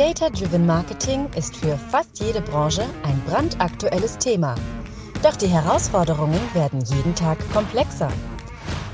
[0.00, 4.54] Data-Driven Marketing ist für fast jede Branche ein brandaktuelles Thema.
[5.22, 8.08] Doch die Herausforderungen werden jeden Tag komplexer.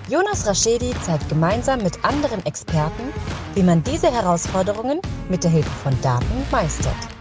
[0.08, 3.12] Jonas Raschedi zeigt gemeinsam mit anderen Experten,
[3.54, 7.15] wie man diese Herausforderungen mit der Hilfe von Daten meistert.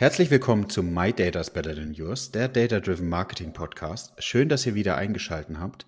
[0.00, 4.14] Herzlich willkommen zu My Data is Better Than Yours, der Data Driven Marketing Podcast.
[4.18, 5.84] Schön, dass ihr wieder eingeschaltet habt.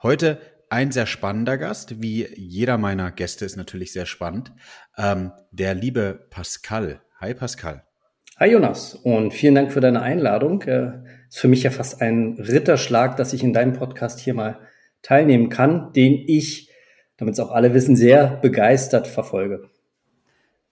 [0.00, 0.38] Heute
[0.70, 4.52] ein sehr spannender Gast, wie jeder meiner Gäste ist natürlich sehr spannend.
[4.96, 7.00] Ähm, der liebe Pascal.
[7.20, 7.82] Hi Pascal.
[8.38, 10.62] Hi Jonas und vielen Dank für deine Einladung.
[10.62, 10.92] Äh,
[11.28, 14.60] ist für mich ja fast ein Ritterschlag, dass ich in deinem Podcast hier mal
[15.02, 16.70] teilnehmen kann, den ich,
[17.16, 19.68] damit es auch alle wissen, sehr begeistert verfolge.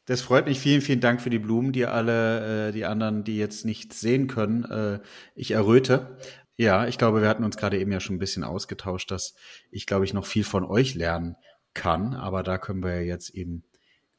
[0.07, 0.61] Das freut mich.
[0.61, 4.29] Vielen, vielen Dank für die Blumen, die alle, äh, die anderen, die jetzt nicht sehen
[4.29, 4.65] können.
[4.65, 5.01] Äh,
[5.35, 6.17] ich erröte.
[6.57, 9.35] Ja, ich glaube, wir hatten uns gerade eben ja schon ein bisschen ausgetauscht, dass
[9.71, 11.37] ich, glaube ich, noch viel von euch lernen
[11.75, 12.15] kann.
[12.15, 13.65] Aber da können wir ja jetzt eben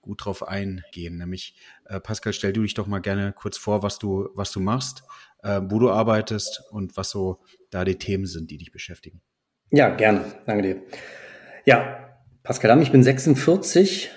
[0.02, 1.18] gut drauf eingehen.
[1.18, 4.60] Nämlich, äh, Pascal, stell du dich doch mal gerne kurz vor, was du, was du
[4.60, 5.04] machst,
[5.42, 9.22] äh, wo du arbeitest und was so da die Themen sind, die dich beschäftigen.
[9.72, 10.26] Ja, gerne.
[10.46, 10.82] Danke dir.
[11.66, 14.12] Ja, Pascal Damm, ich bin 46.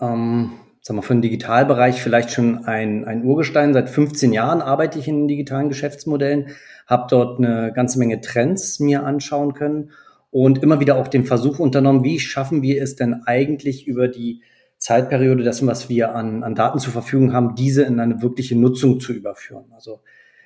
[0.00, 0.52] Ähm,
[0.84, 3.72] sagen wir, für den Digitalbereich vielleicht schon ein, ein Urgestein.
[3.72, 6.48] Seit 15 Jahren arbeite ich in digitalen Geschäftsmodellen,
[6.86, 9.92] habe dort eine ganze Menge Trends mir anschauen können
[10.30, 14.42] und immer wieder auch den Versuch unternommen, wie schaffen wir es denn eigentlich über die
[14.76, 19.00] Zeitperiode dessen, was wir an, an Daten zur Verfügung haben, diese in eine wirkliche Nutzung
[19.00, 19.72] zu überführen.
[19.74, 20.02] Also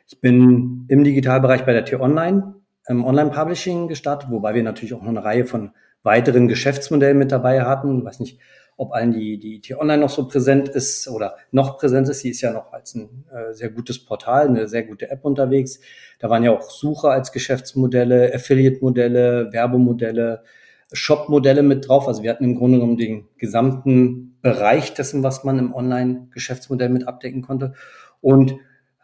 [0.07, 2.55] ich bin im Digitalbereich bei der T-Online,
[2.87, 5.73] im Online-Publishing gestartet, wobei wir natürlich auch noch eine Reihe von
[6.05, 8.05] weiteren Geschäftsmodellen mit dabei hatten.
[8.05, 8.39] Weiß nicht,
[8.79, 12.21] ob allen die, die T-Online noch so präsent ist oder noch präsent ist.
[12.21, 15.81] Sie ist ja noch als ein äh, sehr gutes Portal, eine sehr gute App unterwegs.
[16.21, 20.45] Da waren ja auch Sucher als Geschäftsmodelle, Affiliate-Modelle, Werbemodelle,
[20.93, 22.07] Shop-Modelle mit drauf.
[22.07, 27.09] Also wir hatten im Grunde genommen den gesamten Bereich dessen, was man im Online-Geschäftsmodell mit
[27.09, 27.75] abdecken konnte.
[28.21, 28.55] Und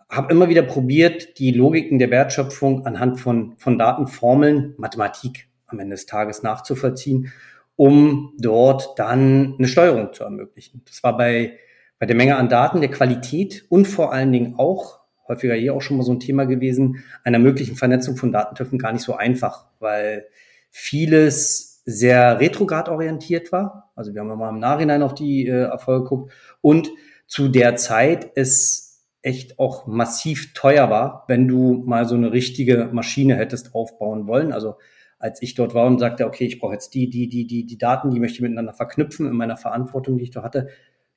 [0.09, 5.97] habe immer wieder probiert, die Logiken der Wertschöpfung anhand von, von Datenformeln, Mathematik am Ende
[5.97, 7.33] des Tages nachzuvollziehen
[7.77, 10.83] um dort dann eine Steuerung zu ermöglichen.
[10.87, 11.59] Das war bei,
[11.99, 15.83] bei der Menge an Daten, der Qualität und vor allen Dingen auch, häufiger hier auch
[15.83, 19.67] schon mal so ein Thema gewesen, einer möglichen Vernetzung von Datentöpfen gar nicht so einfach,
[19.81, 20.27] weil
[20.71, 23.93] vieles sehr retrograd orientiert war.
[23.95, 26.91] Also wir haben mal im Nachhinein auf die äh, Erfolge geguckt und
[27.27, 32.91] zu der Zeit es echt auch massiv teuer war, wenn du mal so eine richtige
[32.93, 34.53] Maschine hättest aufbauen wollen.
[34.53, 34.77] Also
[35.25, 37.79] als ich dort war und sagte, okay, ich brauche jetzt die, die, die, die, die
[37.79, 40.69] Daten, die möchte ich miteinander verknüpfen in meiner Verantwortung, die ich da hatte,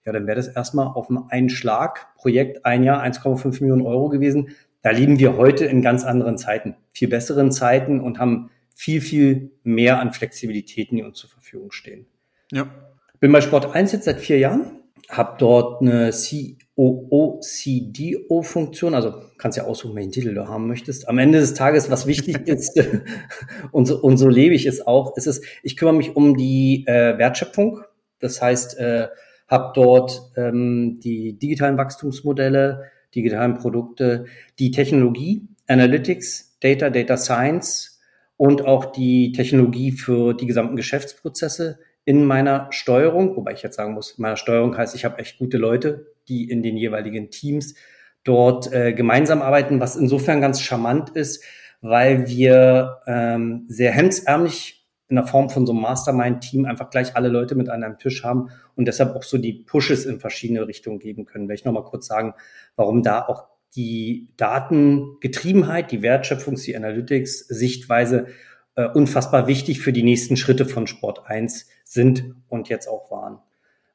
[0.05, 4.51] ja, dann wäre das erstmal auf einen Schlag Projekt ein Jahr 1,5 Millionen Euro gewesen.
[4.81, 9.51] Da leben wir heute in ganz anderen Zeiten, viel besseren Zeiten und haben viel, viel
[9.63, 12.07] mehr an Flexibilitäten, die uns zur Verfügung stehen.
[12.53, 12.69] Ja.
[13.19, 16.13] Bin bei Sport 1 jetzt seit vier Jahren, habe dort eine
[16.77, 21.09] COO-CDO-Funktion, also kannst ja aussuchen, welchen Titel du haben möchtest.
[21.09, 22.79] Am Ende des Tages, was wichtig ist,
[23.71, 26.85] und, so, und so lebe ich es auch, ist es, ich kümmere mich um die
[26.87, 27.81] äh, Wertschöpfung.
[28.19, 29.07] Das heißt, äh,
[29.47, 32.83] habe dort ähm, die digitalen Wachstumsmodelle,
[33.15, 34.25] digitalen Produkte,
[34.59, 37.99] die Technologie, Analytics, Data, Data Science
[38.35, 43.93] und auch die Technologie für die gesamten Geschäftsprozesse in meiner Steuerung, wobei ich jetzt sagen
[43.93, 47.75] muss, meiner Steuerung heißt, ich habe echt gute Leute, die in den jeweiligen Teams
[48.23, 51.43] dort äh, gemeinsam arbeiten, was insofern ganz charmant ist,
[51.81, 57.29] weil wir ähm, sehr hemdsärmlich in der Form von so einem Mastermind-Team einfach gleich alle
[57.29, 60.99] Leute mit an einem Tisch haben und deshalb auch so die Pushes in verschiedene Richtungen
[60.99, 61.47] geben können.
[61.47, 62.33] Will ich nochmal kurz sagen,
[62.75, 63.45] warum da auch
[63.75, 68.27] die Datengetriebenheit, die Wertschöpfungs-, die Analytics-Sichtweise
[68.75, 73.39] äh, unfassbar wichtig für die nächsten Schritte von Sport 1 sind und jetzt auch waren.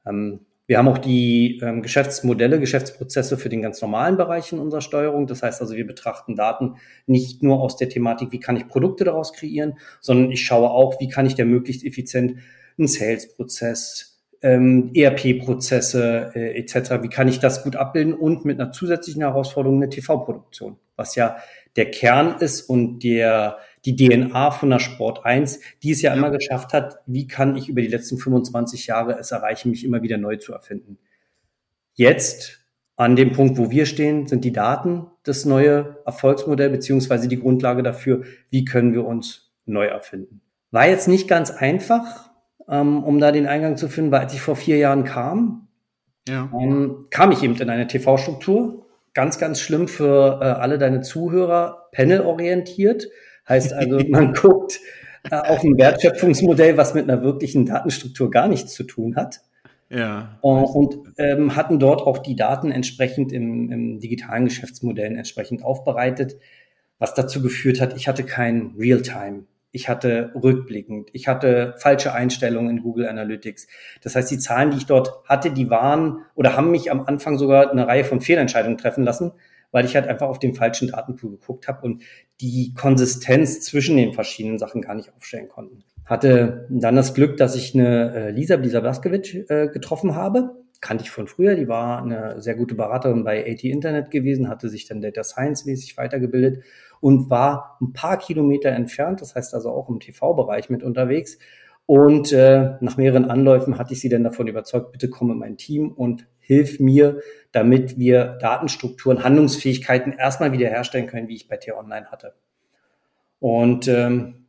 [0.07, 4.81] Ähm, wir haben auch die ähm, Geschäftsmodelle, Geschäftsprozesse für den ganz normalen Bereich in unserer
[4.81, 5.27] Steuerung.
[5.27, 9.05] Das heißt also, wir betrachten Daten nicht nur aus der Thematik, wie kann ich Produkte
[9.05, 12.39] daraus kreieren, sondern ich schaue auch, wie kann ich der möglichst effizient
[12.79, 18.73] einen Sales-Prozess, ähm, ERP-Prozesse äh, etc., wie kann ich das gut abbilden und mit einer
[18.73, 21.37] zusätzlichen Herausforderung eine TV-Produktion, was ja
[21.77, 26.17] der Kern ist und der die DNA von der Sport 1, die es ja, ja
[26.17, 30.03] immer geschafft hat, wie kann ich über die letzten 25 Jahre es erreichen, mich immer
[30.03, 30.99] wieder neu zu erfinden.
[31.95, 32.61] Jetzt,
[32.97, 37.83] an dem Punkt, wo wir stehen, sind die Daten das neue Erfolgsmodell beziehungsweise die Grundlage
[37.83, 40.41] dafür, wie können wir uns neu erfinden.
[40.71, 42.31] War jetzt nicht ganz einfach,
[42.69, 45.69] ähm, um da den Eingang zu finden, weil als ich vor vier Jahren kam,
[46.29, 46.51] ja.
[46.59, 48.87] ähm, kam ich eben in eine TV-Struktur.
[49.15, 53.09] Ganz, ganz schlimm für äh, alle deine Zuhörer, panelorientiert.
[53.49, 54.81] Heißt also, man guckt
[55.31, 59.41] äh, auf ein Wertschöpfungsmodell, was mit einer wirklichen Datenstruktur gar nichts zu tun hat.
[59.89, 60.39] Ja.
[60.41, 66.37] Und ähm, hatten dort auch die Daten entsprechend im, im digitalen Geschäftsmodell entsprechend aufbereitet,
[66.99, 69.45] was dazu geführt hat, ich hatte kein Realtime.
[69.75, 73.67] Ich hatte rückblickend, ich hatte falsche Einstellungen in Google Analytics.
[74.03, 77.39] Das heißt, die Zahlen, die ich dort hatte, die waren oder haben mich am Anfang
[77.39, 79.33] sogar eine Reihe von Fehlentscheidungen treffen lassen,
[79.73, 82.03] weil ich halt einfach auf den falschen Datenpool geguckt habe und
[82.41, 85.83] die Konsistenz zwischen den verschiedenen Sachen gar nicht aufstellen konnten.
[86.05, 90.63] Hatte dann das Glück, dass ich eine äh, Lisa Lisa Blaskowitsch äh, getroffen habe.
[90.81, 91.55] Kannte ich von früher.
[91.55, 95.65] Die war eine sehr gute Beraterin bei AT Internet gewesen, hatte sich dann Data Science
[95.65, 96.65] mäßig weitergebildet
[97.01, 101.39] und war ein paar Kilometer entfernt, das heißt also auch im TV-Bereich mit unterwegs.
[101.87, 105.57] Und äh, nach mehreren Anläufen hatte ich sie dann davon überzeugt, bitte komm in mein
[105.57, 107.21] Team und hilf mir,
[107.53, 112.35] damit wir Datenstrukturen, Handlungsfähigkeiten erstmal wiederherstellen können, wie ich bei T-Online hatte.
[113.41, 114.47] Und ähm,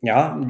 [0.00, 0.40] ja,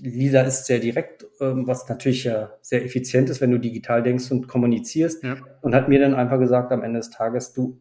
[0.00, 4.30] Lisa ist sehr direkt, ähm, was natürlich äh, sehr effizient ist, wenn du digital denkst
[4.30, 5.24] und kommunizierst.
[5.24, 5.36] Ja.
[5.62, 7.80] Und hat mir dann einfach gesagt am Ende des Tages, du,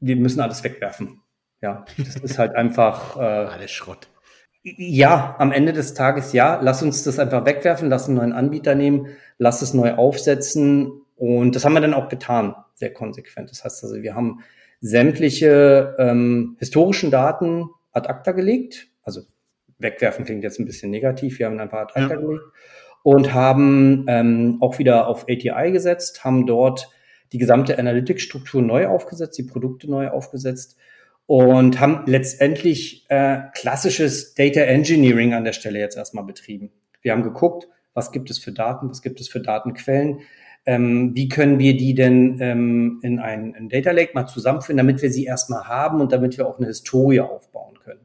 [0.00, 1.20] wir müssen alles wegwerfen.
[1.62, 3.16] Ja, das ist halt einfach.
[3.20, 4.08] Äh, Alles Schrott.
[4.62, 6.60] Ja, am Ende des Tages ja.
[6.60, 11.02] Lass uns das einfach wegwerfen, lass einen neuen Anbieter nehmen, lass es neu aufsetzen.
[11.16, 13.50] Und das haben wir dann auch getan, sehr konsequent.
[13.50, 14.40] Das heißt also, wir haben
[14.80, 18.88] sämtliche ähm, historischen Daten ad acta gelegt.
[19.02, 19.22] Also
[19.78, 21.38] wegwerfen klingt jetzt ein bisschen negativ.
[21.38, 22.20] Wir haben einfach ad acta ja.
[22.20, 22.44] gelegt
[23.02, 26.90] und haben ähm, auch wieder auf ATI gesetzt, haben dort
[27.32, 30.76] die gesamte Analytics-Struktur neu aufgesetzt, die Produkte neu aufgesetzt
[31.26, 36.72] und haben letztendlich äh, klassisches Data Engineering an der Stelle jetzt erstmal betrieben.
[37.00, 40.20] Wir haben geguckt, was gibt es für Daten, was gibt es für Datenquellen,
[40.66, 45.00] ähm, wie können wir die denn ähm, in ein in Data Lake mal zusammenführen, damit
[45.00, 48.00] wir sie erstmal haben und damit wir auch eine Historie aufbauen können.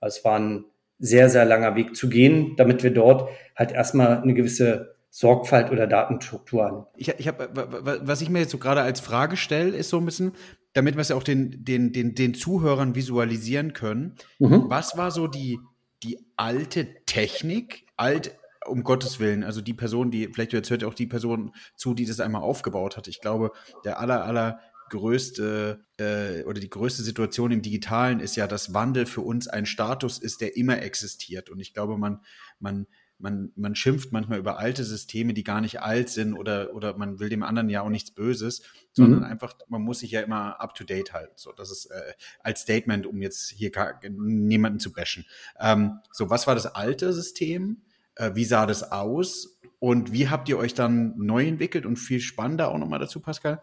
[0.00, 0.64] Also es war ein
[0.98, 5.86] sehr, sehr langer Weg zu gehen, damit wir dort halt erstmal eine gewisse Sorgfalt oder
[5.86, 6.86] Datenstruktur haben.
[6.96, 7.48] Ich, ich habe,
[8.02, 10.32] was ich mir jetzt so gerade als Frage stelle, ist so ein bisschen,
[10.74, 14.16] damit wir es ja auch den, den, den, den Zuhörern visualisieren können.
[14.38, 14.64] Mhm.
[14.68, 15.58] Was war so die,
[16.02, 18.36] die alte Technik, alt,
[18.68, 22.06] um Gottes Willen, also die Person, die, vielleicht jetzt hört auch die Person zu, die
[22.06, 23.08] das einmal aufgebaut hat.
[23.08, 23.52] Ich glaube,
[23.84, 24.60] der aller, aller
[24.90, 29.66] größte äh, oder die größte Situation im Digitalen ist ja, dass Wandel für uns ein
[29.66, 31.50] Status ist, der immer existiert.
[31.50, 32.20] Und ich glaube, man,
[32.60, 32.86] man
[33.18, 37.18] man, man schimpft manchmal über alte Systeme, die gar nicht alt sind oder, oder man
[37.18, 39.26] will dem anderen ja auch nichts Böses, sondern mhm.
[39.26, 41.32] einfach, man muss sich ja immer up to date halten.
[41.36, 45.24] So, das ist äh, als Statement, um jetzt hier gar, niemanden zu bashen.
[45.58, 47.82] Ähm, so, was war das alte System?
[48.16, 49.58] Äh, wie sah das aus?
[49.78, 51.86] Und wie habt ihr euch dann neu entwickelt?
[51.86, 53.62] Und viel spannender auch nochmal dazu, Pascal.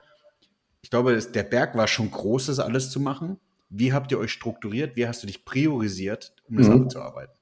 [0.81, 3.37] Ich glaube, der Berg war schon groß, das alles zu machen.
[3.69, 4.95] Wie habt ihr euch strukturiert?
[4.95, 6.83] Wie hast du dich priorisiert, um das mhm.
[6.83, 7.33] abzuarbeiten?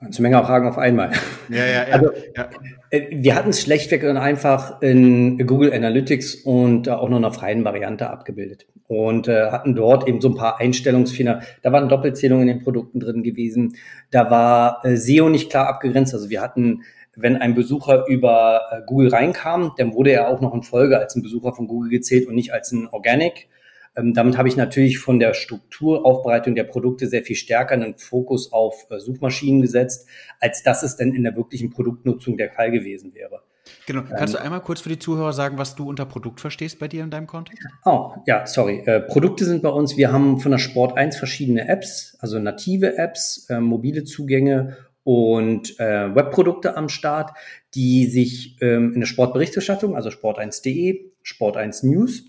[0.00, 1.10] Eine Menge Fragen auf einmal.
[1.48, 1.94] Ja, ja, ja.
[1.94, 2.50] Also, ja.
[2.90, 7.64] Äh, wir hatten es schlechtweg und einfach in Google Analytics und auch noch einer freien
[7.64, 8.66] Variante abgebildet.
[8.88, 11.42] Und äh, hatten dort eben so ein paar Einstellungsfehler.
[11.62, 13.76] Da waren Doppelzählungen in den Produkten drin gewesen.
[14.10, 16.14] Da war äh, SEO nicht klar abgegrenzt.
[16.14, 16.82] Also wir hatten
[17.20, 21.16] wenn ein Besucher über äh, Google reinkam, dann wurde er auch noch in Folge als
[21.16, 23.48] ein Besucher von Google gezählt und nicht als ein Organic.
[23.96, 28.52] Ähm, damit habe ich natürlich von der Strukturaufbereitung der Produkte sehr viel stärker einen Fokus
[28.52, 33.14] auf äh, Suchmaschinen gesetzt, als dass es denn in der wirklichen Produktnutzung der Fall gewesen
[33.14, 33.42] wäre.
[33.86, 34.02] Genau.
[34.02, 36.88] Kannst ähm, du einmal kurz für die Zuhörer sagen, was du unter Produkt verstehst bei
[36.88, 37.66] dir in deinem Kontext?
[37.84, 38.82] Oh, ja, sorry.
[38.86, 42.98] Äh, Produkte sind bei uns, wir haben von der Sport 1 verschiedene Apps, also native
[42.98, 47.30] Apps, äh, mobile Zugänge und äh, Webprodukte am Start,
[47.74, 52.24] die sich ähm, in der Sportberichterstattung, also sport1.de, Sport1 News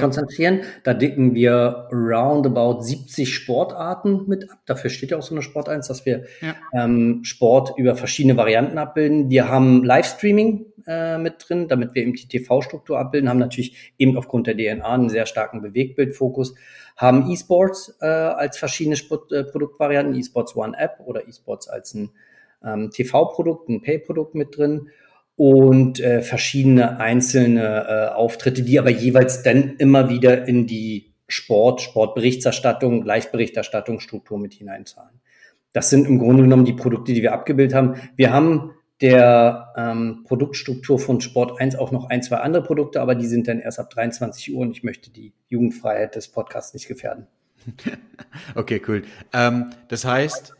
[0.00, 0.60] konzentrieren.
[0.84, 4.58] Da dicken wir roundabout 70 Sportarten mit ab.
[4.66, 6.54] Dafür steht ja auch so eine Sport 1, dass wir ja.
[6.72, 9.30] ähm, Sport über verschiedene Varianten abbilden.
[9.30, 14.16] Wir haben Livestreaming äh, mit drin, damit wir eben die TV-Struktur abbilden, haben natürlich eben
[14.16, 16.54] aufgrund der DNA einen sehr starken Bewegtbildfokus,
[16.96, 22.10] haben E-Sports äh, als verschiedene Sport, äh, Produktvarianten, E-Sports One App oder E-Sports als ein
[22.64, 24.88] ähm, TV-Produkt, ein Pay-Produkt mit drin
[25.36, 31.82] und äh, verschiedene einzelne äh, Auftritte, die aber jeweils dann immer wieder in die Sport,
[31.82, 34.00] Sportberichterstattung, Live-Berichterstattung,
[34.38, 35.20] mit hineinzahlen.
[35.72, 37.96] Das sind im Grunde genommen die Produkte, die wir abgebildet haben.
[38.16, 43.14] Wir haben der ähm, Produktstruktur von Sport 1 auch noch ein, zwei andere Produkte, aber
[43.14, 46.88] die sind dann erst ab 23 Uhr und ich möchte die Jugendfreiheit des Podcasts nicht
[46.88, 47.26] gefährden.
[48.54, 49.02] Okay, cool.
[49.32, 50.55] Ähm, das heißt,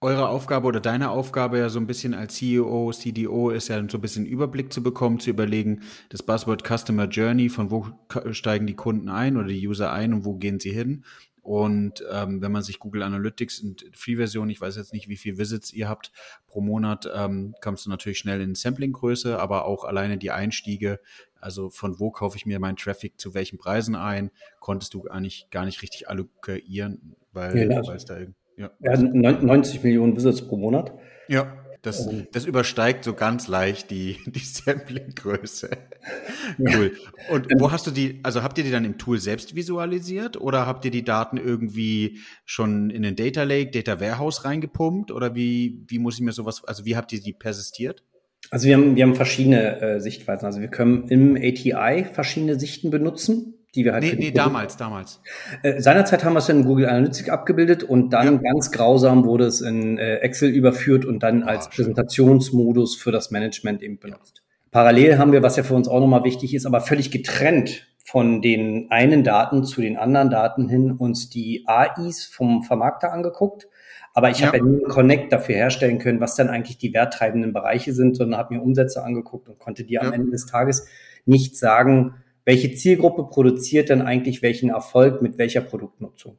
[0.00, 3.98] eure Aufgabe oder deine Aufgabe ja so ein bisschen als CEO, CDO ist ja so
[3.98, 7.86] ein bisschen Überblick zu bekommen, zu überlegen, das Buzzword Customer Journey, von wo
[8.30, 11.04] steigen die Kunden ein oder die User ein und wo gehen sie hin.
[11.42, 15.38] Und ähm, wenn man sich Google Analytics in Free-Version, ich weiß jetzt nicht, wie viel
[15.38, 16.12] Visits ihr habt
[16.46, 21.00] pro Monat, ähm, kommst du natürlich schnell in Sampling-Größe, aber auch alleine die Einstiege,
[21.40, 24.30] also von wo kaufe ich mir meinen Traffic zu welchen Preisen ein,
[24.60, 28.70] konntest du eigentlich gar nicht richtig allokieren, weil, ja, es da irgendwie ja.
[28.80, 30.92] ja 90 Millionen Visits pro Monat.
[31.28, 32.26] Ja, das, ähm.
[32.32, 35.70] das übersteigt so ganz leicht die, die Sampling-Größe.
[36.58, 36.92] cool.
[37.30, 40.66] Und wo hast du die, also habt ihr die dann im Tool selbst visualisiert oder
[40.66, 45.84] habt ihr die Daten irgendwie schon in den Data Lake, Data Warehouse reingepumpt oder wie,
[45.88, 48.02] wie muss ich mir sowas, also wie habt ihr die persistiert?
[48.50, 50.46] Also wir haben, wir haben verschiedene äh, Sichtweisen.
[50.46, 54.02] Also wir können im ATI verschiedene Sichten benutzen die wir halt.
[54.02, 55.20] Nee, nee damals, damals.
[55.62, 58.52] Äh, seinerzeit haben wir es in Google Analytics abgebildet und dann ja.
[58.52, 63.30] ganz grausam wurde es in äh, Excel überführt und dann oh, als Präsentationsmodus für das
[63.30, 64.38] Management eben benutzt.
[64.38, 64.42] Ja.
[64.72, 68.42] Parallel haben wir, was ja für uns auch nochmal wichtig ist, aber völlig getrennt von
[68.42, 73.68] den einen Daten zu den anderen Daten hin uns die AIs vom Vermarkter angeguckt.
[74.14, 74.48] Aber ich ja.
[74.48, 78.16] habe ja nie einen Connect dafür herstellen können, was dann eigentlich die werttreibenden Bereiche sind,
[78.16, 80.88] sondern habe mir Umsätze angeguckt und konnte dir am Ende des Tages
[81.26, 86.38] nicht sagen, welche Zielgruppe produziert denn eigentlich welchen Erfolg mit welcher Produktnutzung?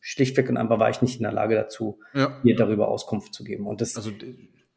[0.00, 2.40] Schlichtweg und einfach war ich nicht in der Lage dazu, ja.
[2.42, 3.66] mir darüber Auskunft zu geben.
[3.66, 4.10] Und das, also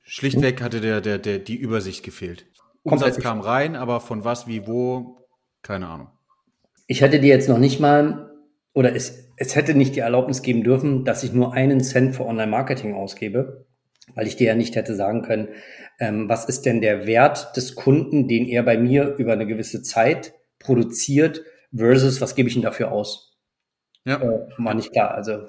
[0.03, 2.45] schlichtweg hatte der, der, der die Übersicht gefehlt.
[2.83, 5.27] Umsatz kam rein, aber von was, wie, wo,
[5.63, 6.09] keine Ahnung.
[6.85, 8.31] Ich hätte dir jetzt noch nicht mal,
[8.73, 12.25] oder es, es hätte nicht die Erlaubnis geben dürfen, dass ich nur einen Cent für
[12.25, 13.65] Online-Marketing ausgebe,
[14.13, 15.47] weil ich dir ja nicht hätte sagen können,
[15.99, 19.81] ähm, was ist denn der Wert des Kunden, den er bei mir über eine gewisse
[19.81, 21.43] Zeit produziert
[21.75, 23.37] versus was gebe ich denn dafür aus?
[24.05, 24.21] Ja.
[24.21, 25.13] Äh, war nicht klar.
[25.13, 25.45] Also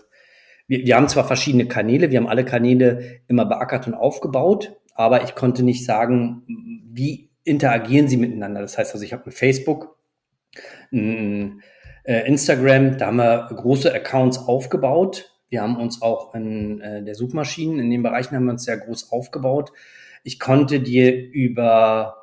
[0.67, 5.25] wir, wir haben zwar verschiedene Kanäle, wir haben alle Kanäle immer beackert und aufgebaut, aber
[5.25, 6.43] ich konnte nicht sagen,
[6.93, 8.61] wie interagieren sie miteinander.
[8.61, 9.97] Das heißt also, ich habe ein Facebook,
[10.93, 11.63] ein
[12.05, 15.33] äh, Instagram, da haben wir große Accounts aufgebaut.
[15.49, 18.79] Wir haben uns auch in äh, der Suchmaschinen, in den Bereichen haben wir uns sehr
[18.79, 19.73] groß aufgebaut.
[20.25, 22.17] Ich konnte dir über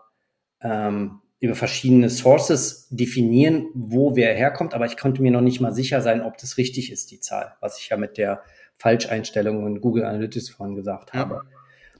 [0.62, 5.73] ähm, über verschiedene Sources definieren, wo wer herkommt, aber ich konnte mir noch nicht mal
[5.73, 8.43] sicher sein, ob das richtig ist, die Zahl, was ich ja mit der
[8.75, 11.19] Falscheinstellung in Google Analytics vorhin gesagt ja.
[11.19, 11.41] habe.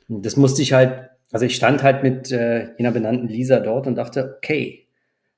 [0.07, 3.85] Und das musste ich halt, also ich stand halt mit äh, jener benannten Lisa dort
[3.85, 4.88] und dachte, okay,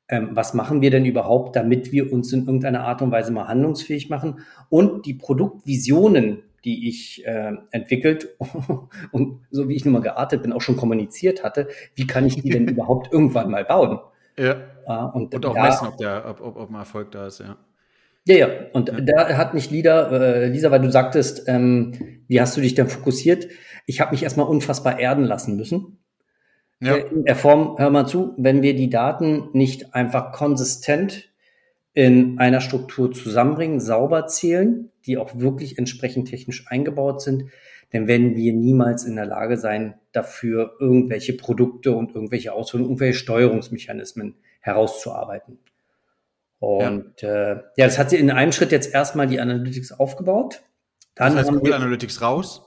[0.08, 3.48] ähm, was machen wir denn überhaupt, damit wir uns in irgendeiner Art und Weise mal
[3.48, 8.36] handlungsfähig machen und die Produktvisionen, die ich äh, entwickelt
[9.12, 12.42] und so wie ich nun mal geartet bin, auch schon kommuniziert hatte, wie kann ich
[12.42, 14.00] die denn überhaupt irgendwann mal bauen?
[14.38, 14.58] Ja.
[14.88, 17.40] Uh, und, und, auch da, messen, ob, der, ob, ob, ob ein Erfolg da ist,
[17.40, 17.58] ja.
[18.28, 18.48] Ja, ja.
[18.74, 19.02] Und ja.
[19.02, 21.94] da hat mich Lisa, äh, Lisa, weil du sagtest, ähm,
[22.28, 23.48] wie hast du dich denn fokussiert?
[23.86, 26.00] Ich habe mich erstmal unfassbar erden lassen müssen.
[26.82, 26.96] Ja.
[26.96, 31.30] Äh, in der Form, hör mal zu, wenn wir die Daten nicht einfach konsistent
[31.96, 37.46] in einer Struktur zusammenbringen, sauber zählen, die auch wirklich entsprechend technisch eingebaut sind,
[37.92, 43.18] dann werden wir niemals in der Lage sein, dafür irgendwelche Produkte und irgendwelche Ausführungen, irgendwelche
[43.18, 45.60] Steuerungsmechanismen herauszuarbeiten.
[46.60, 47.52] Und ja.
[47.52, 50.64] Äh, ja, das hat sie in einem Schritt jetzt erstmal die Analytics aufgebaut.
[51.16, 52.62] Dann das heißt Google Analytics raus?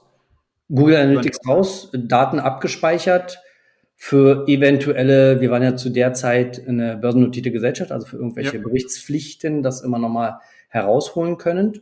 [0.69, 3.39] Google Analytics raus, Daten abgespeichert,
[4.01, 8.63] für eventuelle, wir waren ja zu der Zeit eine börsennotierte Gesellschaft, also für irgendwelche ja.
[8.63, 10.39] Berichtspflichten, das immer nochmal
[10.69, 11.81] herausholen können,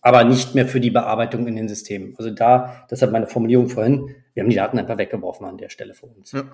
[0.00, 2.14] aber nicht mehr für die Bearbeitung in den Systemen.
[2.18, 5.92] Also da, deshalb meine Formulierung vorhin, wir haben die Daten einfach weggeworfen an der Stelle
[5.92, 6.30] für uns.
[6.30, 6.44] Ja.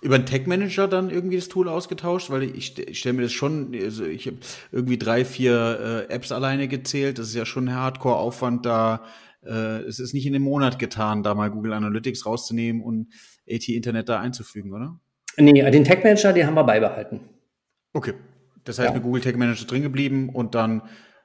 [0.00, 3.32] Über den Tech Manager dann irgendwie das Tool ausgetauscht, weil ich, ich stelle mir das
[3.32, 4.38] schon, also ich habe
[4.70, 7.18] irgendwie drei, vier äh, Apps alleine gezählt.
[7.18, 9.04] Das ist ja schon ein Hardcore-Aufwand da.
[9.44, 13.08] Äh, es ist nicht in dem Monat getan, da mal Google Analytics rauszunehmen und
[13.48, 14.98] AT-Internet da einzufügen, oder?
[15.36, 17.20] Nee, den Tag Manager, den haben wir beibehalten.
[17.92, 18.14] Okay.
[18.64, 18.94] Das heißt, ja.
[18.94, 20.82] mit Google Tag Manager drin geblieben und dann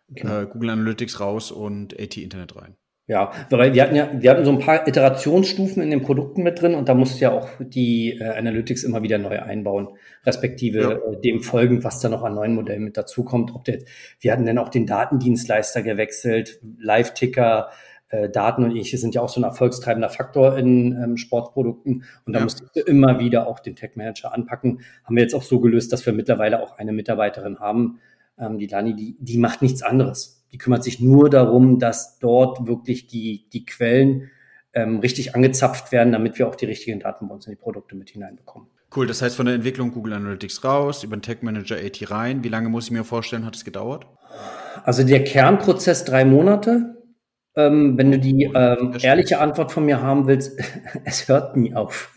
[0.10, 0.42] genau.
[0.42, 2.76] äh, Google Analytics raus und AT-Internet rein.
[3.10, 6.62] Ja, weil wir hatten ja, wir hatten so ein paar Iterationsstufen in den Produkten mit
[6.62, 9.88] drin und da musst du ja auch die äh, Analytics immer wieder neu einbauen,
[10.26, 10.92] respektive ja.
[10.92, 13.56] äh, dem folgend, was da noch an neuen Modellen mit dazukommt.
[13.56, 13.80] Ob der,
[14.20, 17.70] wir hatten dann auch den Datendienstleister gewechselt, Live-Ticker,
[18.10, 22.04] äh, Daten und ähnliches sind ja auch so ein erfolgstreibender Faktor in ähm, Sportprodukten.
[22.26, 22.44] Und da ja.
[22.44, 24.82] musst du immer wieder auch den Tech Manager anpacken.
[25.04, 28.00] Haben wir jetzt auch so gelöst, dass wir mittlerweile auch eine Mitarbeiterin haben,
[28.40, 30.46] ähm, die Lani, die, die macht nichts anderes.
[30.52, 34.30] Die kümmert sich nur darum, dass dort wirklich die, die Quellen
[34.74, 37.96] ähm, richtig angezapft werden, damit wir auch die richtigen Daten bei uns in die Produkte
[37.96, 38.70] mit hineinbekommen.
[38.96, 42.44] Cool, das heißt von der Entwicklung Google Analytics raus, über den Tech Manager AT rein.
[42.44, 44.08] Wie lange muss ich mir vorstellen, hat es gedauert?
[44.84, 46.97] Also der Kernprozess drei Monate,
[47.58, 50.60] Ähm, wenn du die ähm, ehrliche Antwort von mir haben willst,
[51.04, 52.14] es hört nie auf.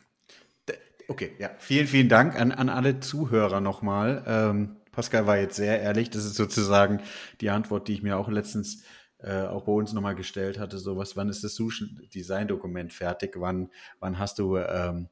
[1.08, 1.50] Okay, ja.
[1.58, 4.22] Vielen, vielen Dank an, an alle Zuhörer nochmal.
[4.28, 6.10] Ähm, Pascal war jetzt sehr ehrlich.
[6.10, 7.00] Das ist sozusagen
[7.40, 8.84] die Antwort, die ich mir auch letztens
[9.18, 10.78] äh, auch bei uns nochmal gestellt hatte.
[10.78, 13.34] So was, wann ist das Solution Design Dokument fertig?
[13.36, 15.08] Wann, wann hast du ähm,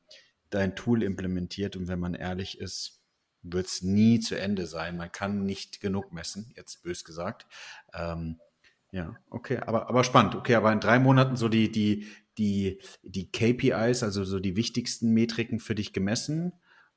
[0.50, 1.74] dein Tool implementiert?
[1.74, 3.00] Und wenn man ehrlich ist,
[3.42, 4.96] wird es nie zu Ende sein.
[4.96, 7.46] Man kann nicht genug messen, jetzt bös gesagt.
[7.94, 8.38] Ähm,
[8.90, 10.34] ja, okay, aber, aber spannend.
[10.34, 12.06] Okay, aber in drei Monaten so die, die,
[12.38, 16.52] die, die KPIs, also so die wichtigsten Metriken für dich gemessen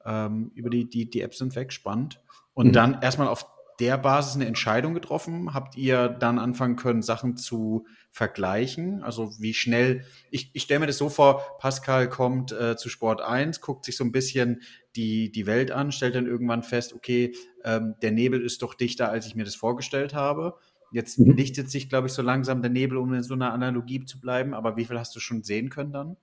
[0.05, 2.21] ähm, über die, die, die Apps sind weg, spannend.
[2.53, 2.73] Und mhm.
[2.73, 3.45] dann erstmal auf
[3.81, 5.55] der Basis eine Entscheidung getroffen?
[5.55, 9.01] Habt ihr dann anfangen können, Sachen zu vergleichen?
[9.01, 13.21] Also wie schnell, ich, ich stelle mir das so vor, Pascal kommt äh, zu Sport
[13.21, 14.61] 1, guckt sich so ein bisschen
[14.95, 17.33] die, die Welt an, stellt dann irgendwann fest, okay,
[17.63, 20.57] ähm, der Nebel ist doch dichter, als ich mir das vorgestellt habe.
[20.91, 21.35] Jetzt mhm.
[21.35, 24.53] lichtet sich, glaube ich, so langsam der Nebel, um in so einer Analogie zu bleiben.
[24.53, 26.17] Aber wie viel hast du schon sehen können dann?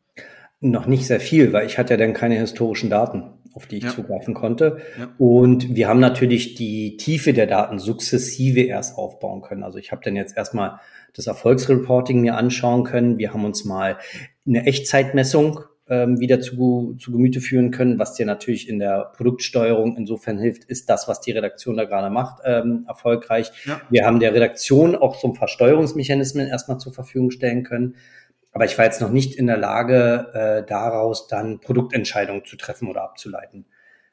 [0.60, 3.22] Noch nicht sehr viel, weil ich hatte ja dann keine historischen Daten,
[3.54, 3.90] auf die ich ja.
[3.90, 4.78] zugreifen konnte.
[4.98, 5.08] Ja.
[5.18, 9.62] Und wir haben natürlich die Tiefe der Daten sukzessive erst aufbauen können.
[9.62, 10.80] Also ich habe dann jetzt erstmal
[11.14, 13.18] das Erfolgsreporting mir anschauen können.
[13.18, 13.98] Wir haben uns mal
[14.46, 19.96] eine Echtzeitmessung ähm, wieder zu, zu Gemüte führen können, was dir natürlich in der Produktsteuerung
[19.96, 23.50] insofern hilft, ist das, was die Redaktion da gerade macht, ähm, erfolgreich.
[23.64, 23.80] Ja.
[23.90, 27.94] Wir haben der Redaktion auch so ein paar Steuerungsmechanismen erstmal zur Verfügung stellen können.
[28.52, 32.88] Aber ich war jetzt noch nicht in der Lage, äh, daraus dann Produktentscheidungen zu treffen
[32.88, 33.66] oder abzuleiten.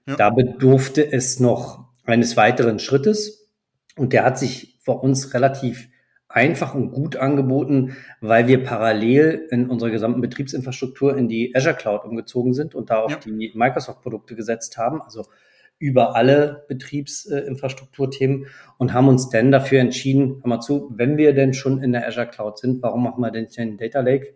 [0.08, 0.16] Ja.
[0.16, 3.50] Da bedurfte es noch eines weiteren Schrittes.
[3.96, 5.88] Und der hat sich für uns relativ
[6.36, 12.04] einfach und gut angeboten, weil wir parallel in unserer gesamten Betriebsinfrastruktur in die Azure Cloud
[12.04, 13.20] umgezogen sind und da auf ja.
[13.26, 15.02] die Microsoft-Produkte gesetzt haben.
[15.02, 15.24] Also
[15.80, 21.54] über alle Betriebsinfrastrukturthemen und haben uns dann dafür entschieden, hör mal zu, wenn wir denn
[21.54, 24.34] schon in der Azure Cloud sind, warum machen wir denn einen Data Lake,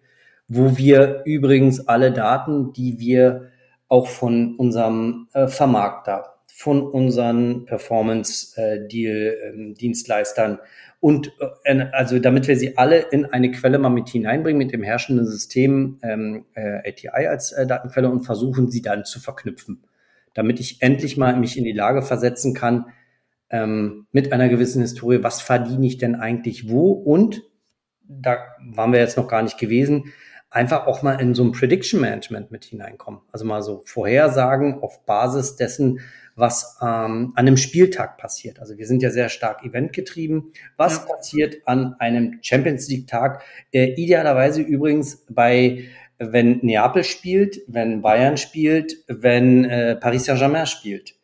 [0.48, 3.50] wo wir übrigens alle Daten, die wir
[3.90, 10.58] auch von unserem äh, Vermarkter, von unseren Performance-Deal-Dienstleistern äh,
[11.00, 11.32] und
[11.64, 15.26] äh, also damit wir sie alle in eine Quelle mal mit hineinbringen, mit dem herrschenden
[15.26, 19.84] System ähm, äh, ATI als äh, Datenquelle und versuchen sie dann zu verknüpfen
[20.34, 22.86] damit ich endlich mal mich in die Lage versetzen kann,
[23.50, 26.92] ähm, mit einer gewissen Historie, was verdiene ich denn eigentlich wo?
[26.92, 27.42] Und
[28.08, 30.14] da waren wir jetzt noch gar nicht gewesen,
[30.50, 33.22] einfach auch mal in so ein Prediction Management mit hineinkommen.
[33.32, 36.00] Also mal so Vorhersagen auf Basis dessen,
[36.40, 38.60] was ähm, an einem Spieltag passiert.
[38.60, 40.54] Also wir sind ja sehr stark eventgetrieben.
[40.78, 41.16] Was ja.
[41.16, 43.44] passiert an einem Champions League Tag?
[43.72, 45.86] Äh, idealerweise übrigens bei
[46.20, 51.16] wenn Neapel spielt, wenn Bayern spielt, wenn äh, Paris Saint-Germain spielt.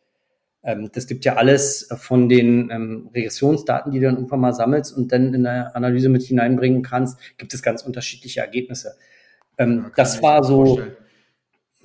[0.64, 4.96] Ähm, das gibt ja alles von den ähm, Regressionsdaten, die du dann irgendwann mal sammelst
[4.96, 8.96] und dann in eine Analyse mit hineinbringen kannst, gibt es ganz unterschiedliche Ergebnisse.
[9.58, 10.80] Ähm, das war so.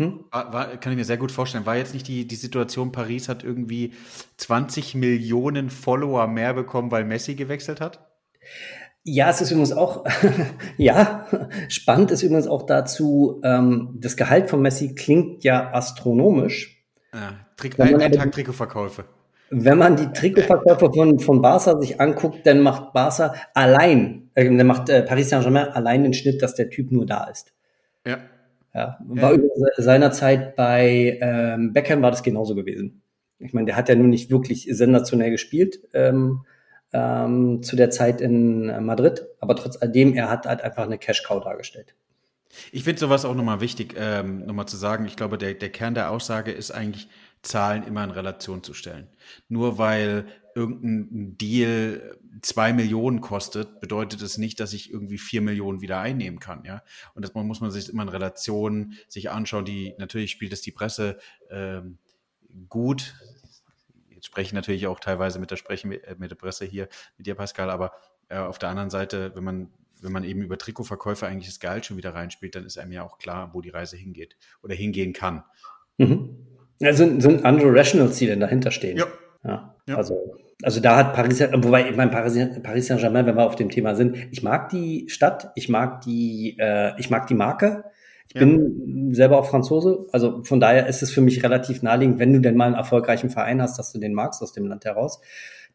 [0.01, 0.25] Hm?
[0.31, 1.65] War, war, kann ich mir sehr gut vorstellen.
[1.67, 3.93] War jetzt nicht die, die Situation, Paris hat irgendwie
[4.37, 8.07] 20 Millionen Follower mehr bekommen, weil Messi gewechselt hat?
[9.03, 10.05] Ja, es ist übrigens auch,
[10.77, 11.27] ja,
[11.69, 16.83] spannend ist übrigens auch dazu, ähm, das Gehalt von Messi klingt ja astronomisch.
[17.13, 19.05] Ja, Trick, ein, ein Tag Trikotverkäufe.
[19.51, 24.65] Wenn man die Trikotverkäufe von, von Barca sich anguckt, dann macht Barca allein, äh, dann
[24.65, 27.53] macht äh, Paris Saint-Germain allein den Schnitt, dass der Typ nur da ist.
[28.05, 28.17] Ja.
[28.73, 29.39] Ja, war ja.
[29.77, 33.01] seinerzeit bei ähm, Beckham war das genauso gewesen.
[33.39, 35.79] Ich meine, der hat ja nun nicht wirklich sensationell gespielt.
[35.93, 36.45] Ähm,
[36.93, 39.25] ähm, zu der Zeit in Madrid.
[39.39, 41.95] Aber trotz alledem, er hat halt einfach eine Cash-Cow dargestellt.
[42.71, 45.05] Ich finde sowas auch nochmal wichtig, ähm, nochmal zu sagen.
[45.05, 47.07] Ich glaube, der, der Kern der Aussage ist eigentlich,
[47.41, 49.07] Zahlen immer in Relation zu stellen.
[49.49, 55.81] Nur weil irgendein Deal zwei Millionen kostet, bedeutet es nicht, dass ich irgendwie vier Millionen
[55.81, 56.83] wieder einnehmen kann, ja.
[57.13, 59.65] Und das muss man sich immer in Relation sich anschauen.
[59.65, 61.17] Die natürlich spielt es die Presse
[61.49, 61.97] ähm,
[62.69, 63.15] gut,
[64.21, 67.25] Jetzt spreche ich natürlich auch teilweise mit der Sprechen äh, mit der Presse hier mit
[67.25, 67.93] dir, Pascal, aber
[68.29, 71.87] äh, auf der anderen Seite, wenn man wenn man eben über Trikotverkäufe eigentlich das Gehalt
[71.87, 75.13] schon wieder reinspielt, dann ist einem ja auch klar, wo die Reise hingeht oder hingehen
[75.13, 75.43] kann.
[75.97, 76.50] Mhm.
[76.81, 78.97] Also sind andere Rational-Ziele dahinter stehen.
[78.97, 79.05] Ja.
[79.43, 79.75] ja.
[79.87, 79.95] ja.
[79.97, 80.17] Also,
[80.63, 83.95] also da hat Paris, wobei ich meine Paris, Paris Saint-Germain, wenn wir auf dem Thema
[83.95, 87.85] sind, ich mag die Stadt, ich mag die, äh, ich mag die Marke,
[88.27, 88.45] ich ja.
[88.45, 92.39] bin selber auch Franzose, also von daher ist es für mich relativ naheliegend, wenn du
[92.39, 95.19] denn mal einen erfolgreichen Verein hast, dass du den magst aus dem Land heraus.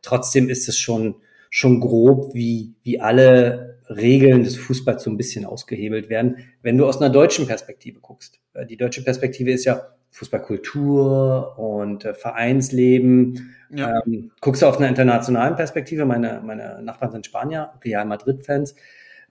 [0.03, 1.17] Trotzdem ist es schon,
[1.51, 6.87] schon grob, wie, wie alle Regeln des Fußballs so ein bisschen ausgehebelt werden, wenn du
[6.87, 8.41] aus einer deutschen Perspektive guckst.
[8.55, 13.55] Äh, die deutsche Perspektive ist ja Fußballkultur und äh, Vereinsleben.
[13.71, 14.01] Ja.
[14.07, 18.75] Ähm, guckst du auf einer internationalen Perspektive, meine, meine Nachbarn sind Spanier, Real Madrid-Fans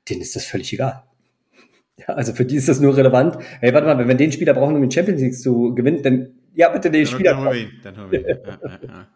[0.10, 1.04] denen ist das völlig egal.
[1.98, 3.38] Ja, also für die ist das nur relevant.
[3.62, 6.28] Hey, warte mal, wenn wir den Spieler brauchen, um den Champions League zu gewinnen, dann
[6.54, 7.32] ja, bitte den dann, Spieler.
[7.32, 7.72] Dann holen wir ihn.
[7.82, 8.26] Dann holen wir ihn.
[8.26, 9.08] ja, ja, ja.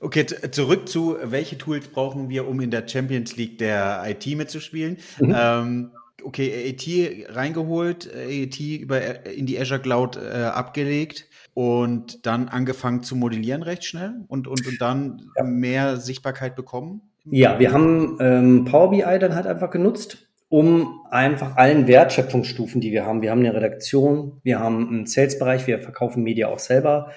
[0.00, 4.98] Okay, zurück zu, welche Tools brauchen wir, um in der Champions League der IT mitzuspielen?
[5.18, 5.34] Mhm.
[5.34, 5.90] Ähm,
[6.24, 13.16] okay, AT reingeholt, AT über, in die Azure Cloud äh, abgelegt und dann angefangen zu
[13.16, 15.44] modellieren recht schnell und, und, und dann ja.
[15.44, 17.02] mehr Sichtbarkeit bekommen?
[17.24, 22.92] Ja, wir haben ähm, Power BI dann halt einfach genutzt, um einfach allen Wertschöpfungsstufen, die
[22.92, 23.22] wir haben.
[23.22, 27.12] Wir haben eine Redaktion, wir haben einen Sales-Bereich, wir verkaufen Media auch selber.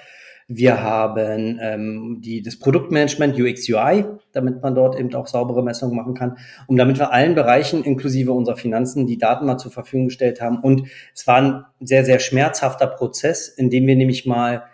[0.46, 5.96] Wir haben ähm, die, das Produktmanagement UX UI, damit man dort eben auch saubere Messungen
[5.96, 6.36] machen kann.
[6.66, 10.58] Und damit wir allen Bereichen inklusive unserer Finanzen die Daten mal zur Verfügung gestellt haben.
[10.58, 14.64] Und es war ein sehr, sehr schmerzhafter Prozess, in dem wir nämlich mal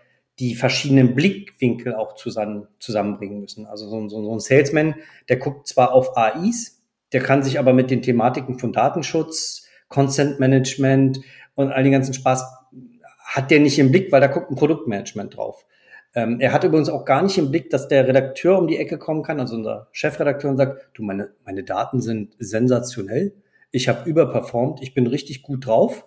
[0.41, 3.67] die verschiedenen Blickwinkel auch zusammen, zusammenbringen müssen.
[3.67, 4.95] Also so, so, so ein Salesman,
[5.29, 10.41] der guckt zwar auf AIs, der kann sich aber mit den Thematiken von Datenschutz, Consent
[10.41, 11.21] Management
[11.55, 12.45] und all den ganzen Spaß
[13.31, 15.65] hat der nicht im Blick, weil da guckt ein Produktmanagement drauf.
[16.15, 18.99] Ähm, er hat übrigens auch gar nicht im Blick, dass der Redakteur um die Ecke
[18.99, 23.33] kommen kann, also unser Chefredakteur und sagt, du, meine, meine Daten sind sensationell.
[23.71, 26.05] Ich habe überperformt, ich bin richtig gut drauf.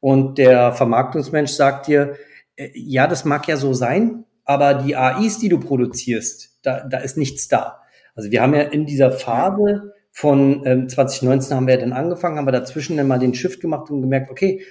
[0.00, 2.16] Und der Vermarktungsmensch sagt dir,
[2.56, 6.98] äh, ja, das mag ja so sein, aber die AIs, die du produzierst, da, da
[6.98, 7.80] ist nichts da.
[8.14, 12.36] Also wir haben ja in dieser Phase von ähm, 2019 haben wir ja dann angefangen,
[12.36, 14.62] haben wir dazwischen dann mal den Shift gemacht und gemerkt, okay,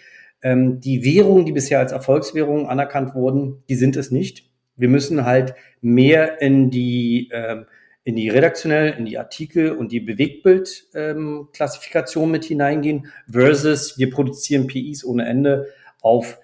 [0.41, 4.49] ähm, die Währungen, die bisher als Erfolgswährungen anerkannt wurden, die sind es nicht.
[4.75, 7.65] Wir müssen halt mehr in die, ähm,
[8.03, 14.67] in die redaktionell, in die Artikel und die Bewegtbildklassifikation ähm, mit hineingehen, versus wir produzieren
[14.67, 15.67] PIs ohne Ende
[16.01, 16.37] auf,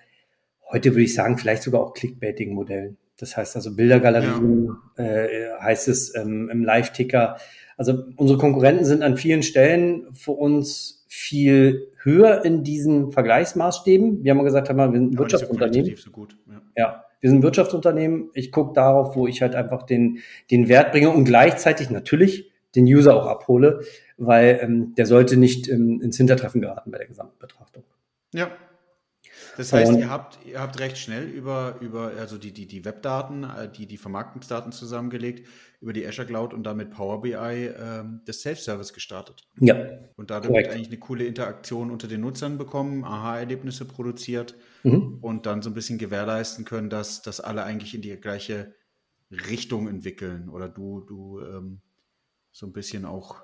[0.72, 2.98] heute würde ich sagen, vielleicht sogar auch Clickbaiting-Modellen.
[3.18, 5.04] Das heißt also Bildergalerien, ja.
[5.04, 7.38] äh, heißt es ähm, im Live-Ticker.
[7.78, 14.24] Also unsere Konkurrenten sind an vielen Stellen für uns viel höher in diesen Vergleichsmaßstäben.
[14.24, 15.98] Wir haben gesagt, wir sind ein Wirtschaftsunternehmen.
[15.98, 16.62] So gut, ja.
[16.78, 17.06] ja.
[17.20, 18.30] wir sind ein Wirtschaftsunternehmen.
[18.34, 20.20] Ich gucke darauf, wo ich halt einfach den,
[20.52, 23.82] den Wert bringe und gleichzeitig natürlich den User auch abhole,
[24.16, 27.84] weil ähm, der sollte nicht ähm, ins Hintertreffen geraten bei der gesamten Betrachtung.
[28.34, 28.50] Ja,
[29.58, 33.44] das heißt, ihr habt, ihr habt recht schnell über, über also die, die, die Webdaten,
[33.44, 35.48] äh, die, die Vermarktungsdaten zusammengelegt,
[35.82, 39.48] über die Azure Cloud und damit Power BI ähm, das Self-Service gestartet.
[39.60, 39.76] Ja.
[40.16, 40.72] Und dadurch korrekt.
[40.72, 45.18] eigentlich eine coole Interaktion unter den Nutzern bekommen, Aha-Erlebnisse produziert mhm.
[45.22, 48.76] und dann so ein bisschen gewährleisten können, dass, dass alle eigentlich in die gleiche
[49.32, 51.82] Richtung entwickeln oder du, du ähm,
[52.52, 53.42] so ein bisschen auch,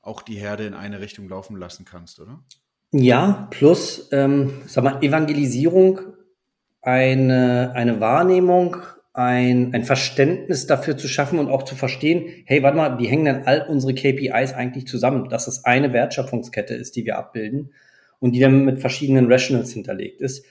[0.00, 2.44] auch die Herde in eine Richtung laufen lassen kannst, oder?
[2.92, 6.00] Ja, plus, ähm, sag mal, Evangelisierung,
[6.82, 8.78] eine, eine Wahrnehmung,
[9.12, 13.26] ein, ein Verständnis dafür zu schaffen und auch zu verstehen, hey, warte mal, wie hängen
[13.26, 15.28] denn all unsere KPIs eigentlich zusammen?
[15.28, 17.72] Dass das eine Wertschöpfungskette ist, die wir abbilden
[18.18, 20.44] und die dann mit verschiedenen Rationals hinterlegt ist.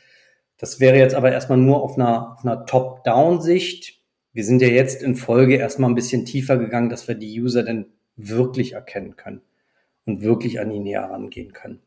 [0.58, 4.02] Das wäre jetzt aber erstmal nur auf einer, auf einer Top-Down-Sicht.
[4.32, 7.63] Wir sind ja jetzt in Folge erstmal ein bisschen tiefer gegangen, dass wir die User
[7.63, 9.41] dann wirklich erkennen können
[10.06, 11.82] und wirklich an die näher rangehen können.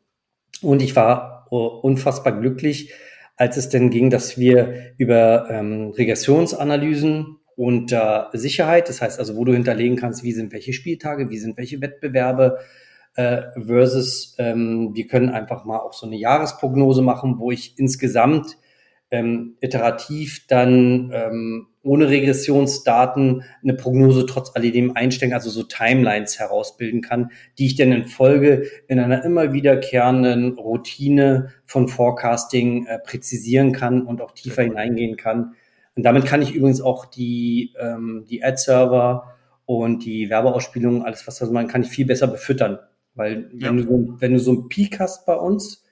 [0.63, 2.93] Und ich war uh, unfassbar glücklich,
[3.35, 9.35] als es denn ging, dass wir über ähm, Regressionsanalysen und äh, Sicherheit, das heißt also,
[9.35, 12.59] wo du hinterlegen kannst, wie sind welche Spieltage, wie sind welche Wettbewerbe,
[13.15, 18.57] äh, versus ähm, wir können einfach mal auch so eine Jahresprognose machen, wo ich insgesamt
[19.11, 27.01] ähm, iterativ dann ähm, ohne Regressionsdaten eine Prognose trotz alledem einstellen, also so Timelines herausbilden
[27.01, 33.73] kann, die ich dann in Folge in einer immer wiederkehrenden Routine von Forecasting äh, präzisieren
[33.73, 35.55] kann und auch tiefer hineingehen kann.
[35.95, 41.37] Und damit kann ich übrigens auch die, ähm, die Ad-Server und die Werbeausspielungen, alles was
[41.37, 42.79] das man kann ich viel besser befüttern.
[43.15, 43.67] Weil ja.
[43.67, 45.82] wenn, du, wenn du so einen Peak hast bei uns,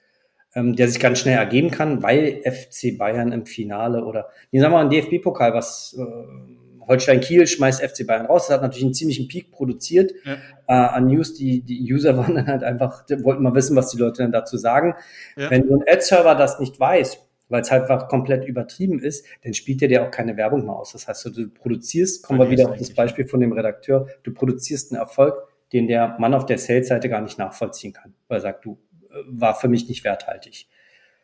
[0.54, 4.72] ähm, der sich ganz schnell ergeben kann, weil FC Bayern im Finale oder, die sagen
[4.72, 8.46] wir mal, ein DFB-Pokal, was äh, Holstein Kiel schmeißt FC Bayern raus.
[8.48, 10.34] Das hat natürlich einen ziemlichen Peak produziert ja.
[10.68, 11.34] äh, an News.
[11.34, 14.56] Die, die User waren dann halt einfach, wollten mal wissen, was die Leute dann dazu
[14.56, 14.94] sagen.
[15.36, 15.50] Ja.
[15.50, 19.54] Wenn so ein Ad-Server das nicht weiß, weil es halt einfach komplett übertrieben ist, dann
[19.54, 20.92] spielt er dir auch keine Werbung mehr aus.
[20.92, 24.92] Das heißt, du produzierst, kommen wir wieder auf das Beispiel von dem Redakteur, du produzierst
[24.92, 25.34] einen Erfolg,
[25.72, 28.78] den der Mann auf der Sales-Seite gar nicht nachvollziehen kann, weil er sagt, du,
[29.26, 30.68] war für mich nicht werthaltig.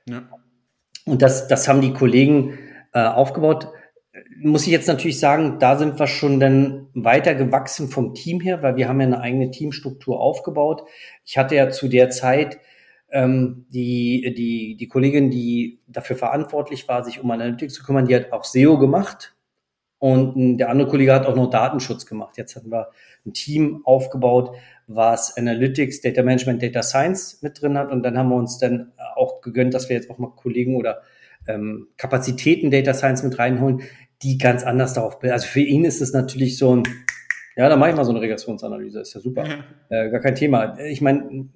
[0.08, 0.28] Ja.
[1.04, 2.58] Und das, das haben die Kollegen
[2.92, 3.68] äh, aufgebaut.
[4.40, 8.62] Muss ich jetzt natürlich sagen, da sind wir schon dann weiter gewachsen vom Team her,
[8.62, 10.82] weil wir haben ja eine eigene Teamstruktur aufgebaut.
[11.24, 12.58] Ich hatte ja zu der Zeit
[13.10, 18.14] ähm, die, die, die Kollegin, die dafür verantwortlich war, sich um Analytics zu kümmern, die
[18.14, 19.34] hat auch SEO gemacht.
[19.98, 22.36] Und der andere Kollege hat auch noch Datenschutz gemacht.
[22.36, 22.90] Jetzt hatten wir
[23.26, 24.54] ein Team aufgebaut,
[24.88, 27.92] was Analytics, Data Management, Data Science mit drin hat.
[27.92, 31.02] Und dann haben wir uns dann auch gegönnt, dass wir jetzt auch mal Kollegen oder
[31.46, 33.82] ähm, Kapazitäten Data Science mit reinholen,
[34.22, 35.34] die ganz anders darauf bilden.
[35.34, 36.82] Also für ihn ist es natürlich so ein,
[37.54, 39.46] ja, da mache ich mal so eine Regressionsanalyse, ist ja super.
[39.46, 39.64] Ja.
[39.90, 40.78] Äh, gar kein Thema.
[40.80, 41.48] Ich meine,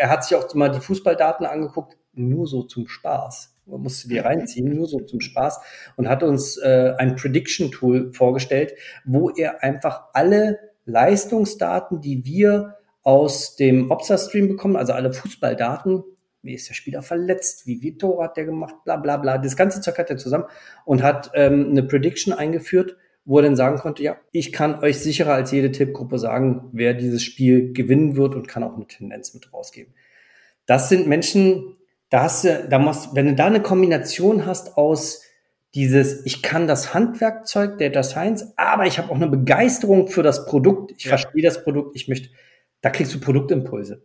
[0.00, 3.54] er hat sich auch mal die Fußballdaten angeguckt, nur so zum Spaß.
[3.66, 5.60] Man musste die reinziehen, nur so zum Spaß
[5.96, 8.74] und hat uns äh, ein Prediction Tool vorgestellt,
[9.04, 16.04] wo er einfach alle Leistungsdaten, die wir aus dem Opsa-Stream bekommen, also alle Fußballdaten,
[16.42, 19.38] wie ist der Spieler verletzt, wie viel Tore hat der gemacht, bla bla bla.
[19.38, 20.44] Das ganze Zeug hat er zusammen
[20.84, 24.98] und hat ähm, eine Prediction eingeführt, wo er dann sagen konnte, ja, ich kann euch
[24.98, 29.34] sicherer als jede Tippgruppe sagen, wer dieses Spiel gewinnen wird und kann auch eine Tendenz
[29.34, 29.94] mit rausgeben.
[30.66, 31.76] Das sind Menschen,
[32.10, 35.22] da hast du, da musst, wenn du da eine Kombination hast aus
[35.74, 40.44] dieses, ich kann das Handwerkzeug Data Science, aber ich habe auch eine Begeisterung für das
[40.44, 41.10] Produkt, ich ja.
[41.10, 42.28] verstehe das Produkt, ich möchte,
[42.82, 44.02] da kriegst du Produktimpulse.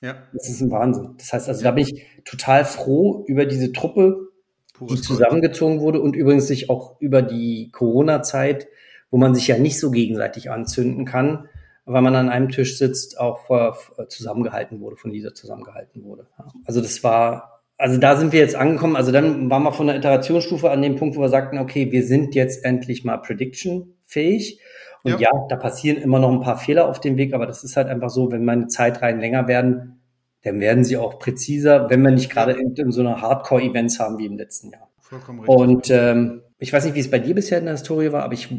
[0.00, 0.16] Ja.
[0.32, 1.14] Das ist ein Wahnsinn.
[1.18, 1.70] Das heißt, also ja.
[1.70, 4.28] da bin ich total froh über diese Truppe,
[4.74, 8.68] Pures die zusammengezogen wurde und übrigens sich auch über die Corona-Zeit,
[9.10, 11.48] wo man sich ja nicht so gegenseitig anzünden kann,
[11.84, 16.28] weil man an einem Tisch sitzt, auch äh, zusammengehalten wurde, von dieser zusammengehalten wurde.
[16.64, 18.96] Also das war, also da sind wir jetzt angekommen.
[18.96, 22.04] Also dann waren wir von der Iterationsstufe an dem Punkt, wo wir sagten, okay, wir
[22.04, 24.60] sind jetzt endlich mal Prediction fähig.
[25.04, 25.30] Und ja.
[25.32, 27.86] ja, da passieren immer noch ein paar Fehler auf dem Weg, aber das ist halt
[27.86, 30.00] einfach so, wenn meine Zeitreihen länger werden,
[30.42, 34.18] dann werden sie auch präziser, wenn wir nicht gerade in, in so einer Hardcore-Events haben
[34.18, 34.90] wie im letzten Jahr.
[34.98, 35.56] Vollkommen richtig.
[35.56, 38.34] Und ähm, ich weiß nicht, wie es bei dir bisher in der Historie war, aber
[38.34, 38.52] ich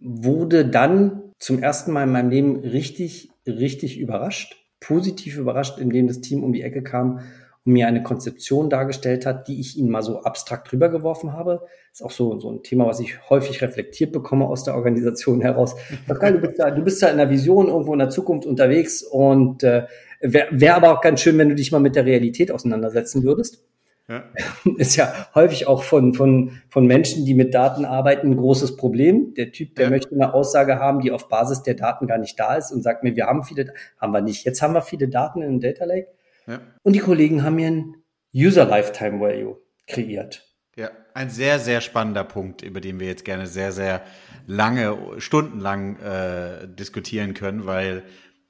[0.00, 6.20] wurde dann zum ersten Mal in meinem Leben richtig, richtig überrascht, positiv überrascht, indem das
[6.20, 7.20] Team um die Ecke kam
[7.64, 11.60] und mir eine Konzeption dargestellt hat, die ich ihnen mal so abstrakt rübergeworfen habe.
[11.90, 15.40] Das ist auch so, so ein Thema, was ich häufig reflektiert bekomme aus der Organisation
[15.42, 15.76] heraus.
[16.06, 19.02] Pascal, du bist da, du bist da in der Vision irgendwo in der Zukunft unterwegs
[19.02, 19.86] und äh,
[20.20, 23.64] wäre wär aber auch ganz schön, wenn du dich mal mit der Realität auseinandersetzen würdest.
[24.10, 24.24] Ja.
[24.76, 29.34] Ist ja häufig auch von, von, von Menschen, die mit Daten arbeiten, ein großes Problem.
[29.34, 29.90] Der Typ, der ja.
[29.90, 33.04] möchte eine Aussage haben, die auf Basis der Daten gar nicht da ist und sagt
[33.04, 34.44] mir, wir haben viele, haben wir nicht.
[34.44, 36.08] Jetzt haben wir viele Daten in einem Data Lake.
[36.50, 36.60] Ja.
[36.82, 38.02] Und die Kollegen haben mir ein
[38.34, 40.46] User Lifetime Value kreiert.
[40.76, 44.04] Ja, ein sehr, sehr spannender Punkt, über den wir jetzt gerne sehr, sehr
[44.46, 48.02] lange, stundenlang äh, diskutieren können, weil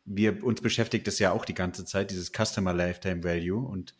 [0.04, 3.66] wir uns beschäftigt das ja auch die ganze Zeit, dieses Customer Lifetime Value.
[3.66, 3.94] Und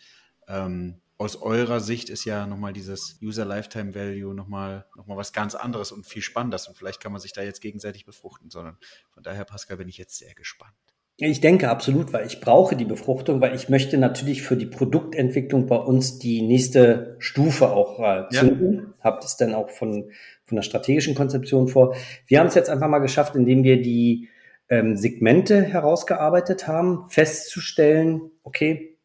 [0.48, 5.34] ähm, aus eurer Sicht ist ja nochmal dieses User Lifetime Value nochmal noch mal was
[5.34, 6.68] ganz anderes und viel spannendes.
[6.68, 8.78] Und vielleicht kann man sich da jetzt gegenseitig befruchten, sondern
[9.10, 10.89] von daher, Pascal, bin ich jetzt sehr gespannt.
[11.22, 15.66] Ich denke absolut, weil ich brauche die Befruchtung, weil ich möchte natürlich für die Produktentwicklung
[15.66, 18.74] bei uns die nächste Stufe auch äh, zünden.
[18.74, 19.04] Ja.
[19.04, 20.10] Hab das dann auch von,
[20.44, 21.94] von der strategischen Konzeption vor.
[22.26, 24.30] Wir haben es jetzt einfach mal geschafft, indem wir die
[24.70, 28.96] ähm, Segmente herausgearbeitet haben, festzustellen, okay,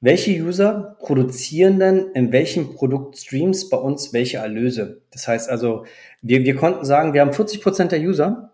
[0.00, 5.02] welche User produzieren denn in welchen Produktstreams bei uns welche Erlöse?
[5.10, 5.86] Das heißt also,
[6.22, 8.52] wir, wir konnten sagen, wir haben 40 Prozent der User,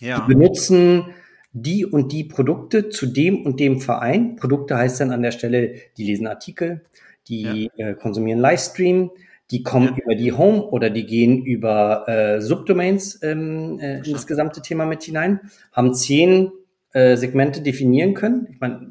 [0.00, 0.20] ja.
[0.20, 1.14] die benutzen
[1.52, 4.36] die und die Produkte zu dem und dem Verein.
[4.36, 6.84] Produkte heißt dann an der Stelle, die lesen Artikel,
[7.26, 7.88] die ja.
[7.88, 9.10] äh, konsumieren Livestream,
[9.50, 10.04] die kommen ja.
[10.04, 14.84] über die Home oder die gehen über äh, Subdomains ähm, äh, in das gesamte Thema
[14.84, 15.40] mit hinein,
[15.72, 16.50] haben zehn
[16.92, 18.48] äh, Segmente definieren können.
[18.50, 18.90] Ich meine,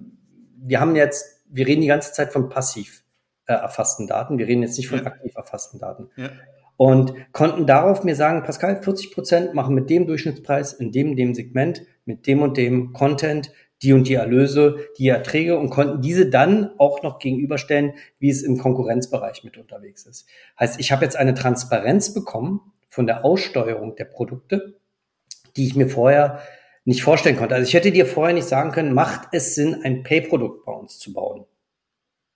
[0.60, 3.04] wir haben jetzt wir reden die ganze Zeit von passiv
[3.46, 4.38] äh, erfassten Daten.
[4.38, 5.06] Wir reden jetzt nicht von ja.
[5.06, 6.10] aktiv erfassten Daten.
[6.16, 6.30] Ja.
[6.76, 11.34] Und konnten darauf mir sagen, Pascal, 40 Prozent machen mit dem Durchschnittspreis in dem, dem
[11.34, 16.30] Segment, mit dem und dem Content, die und die Erlöse, die Erträge und konnten diese
[16.30, 20.28] dann auch noch gegenüberstellen, wie es im Konkurrenzbereich mit unterwegs ist.
[20.60, 24.80] Heißt, ich habe jetzt eine Transparenz bekommen von der Aussteuerung der Produkte,
[25.56, 26.42] die ich mir vorher
[26.86, 27.54] nicht vorstellen konnte.
[27.54, 30.98] Also ich hätte dir vorher nicht sagen können, macht es Sinn, ein Pay-Produkt bei uns
[30.98, 31.46] zu bauen?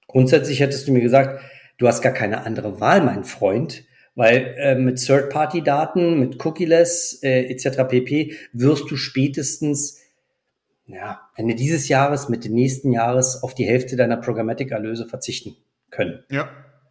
[0.08, 1.42] Grundsätzlich hättest du mir gesagt,
[1.78, 7.46] du hast gar keine andere Wahl, mein Freund, weil äh, mit Third-Party-Daten, mit Cookie-less äh,
[7.46, 7.88] etc.
[7.88, 8.36] pp.
[8.54, 10.00] wirst du spätestens
[10.86, 15.56] ja, Ende dieses Jahres, Mitte nächsten Jahres auf die Hälfte deiner Programmatic-Erlöse verzichten
[15.90, 16.24] können.
[16.30, 16.50] Ja.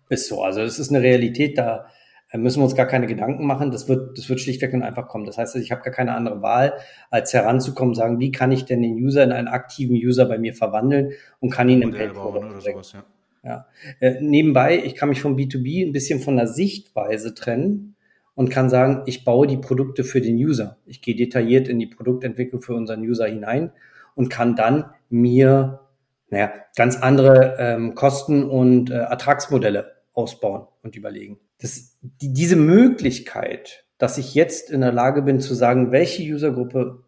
[0.09, 0.43] Ist so.
[0.43, 1.87] Also es ist eine Realität, da
[2.33, 3.71] müssen wir uns gar keine Gedanken machen.
[3.71, 5.27] Das wird, das wird schlichtweg und einfach kommen.
[5.27, 6.75] Das heißt, ich habe gar keine andere Wahl,
[7.11, 10.55] als heranzukommen, sagen, wie kann ich denn den User in einen aktiven User bei mir
[10.55, 13.05] verwandeln und kann ihn im Pay oder sowas, ja.
[13.43, 13.67] Ja.
[14.01, 17.97] Äh, nebenbei, ich kann mich vom B2B ein bisschen von der Sichtweise trennen
[18.35, 20.77] und kann sagen, ich baue die Produkte für den User.
[20.87, 23.73] Ich gehe detailliert in die Produktentwicklung für unseren User hinein
[24.15, 25.81] und kann dann mir
[26.29, 33.85] naja, ganz andere ähm, Kosten und äh, Ertragsmodelle ausbauen und überlegen das, die, diese Möglichkeit,
[33.99, 37.05] dass ich jetzt in der Lage bin zu sagen, welche Usergruppe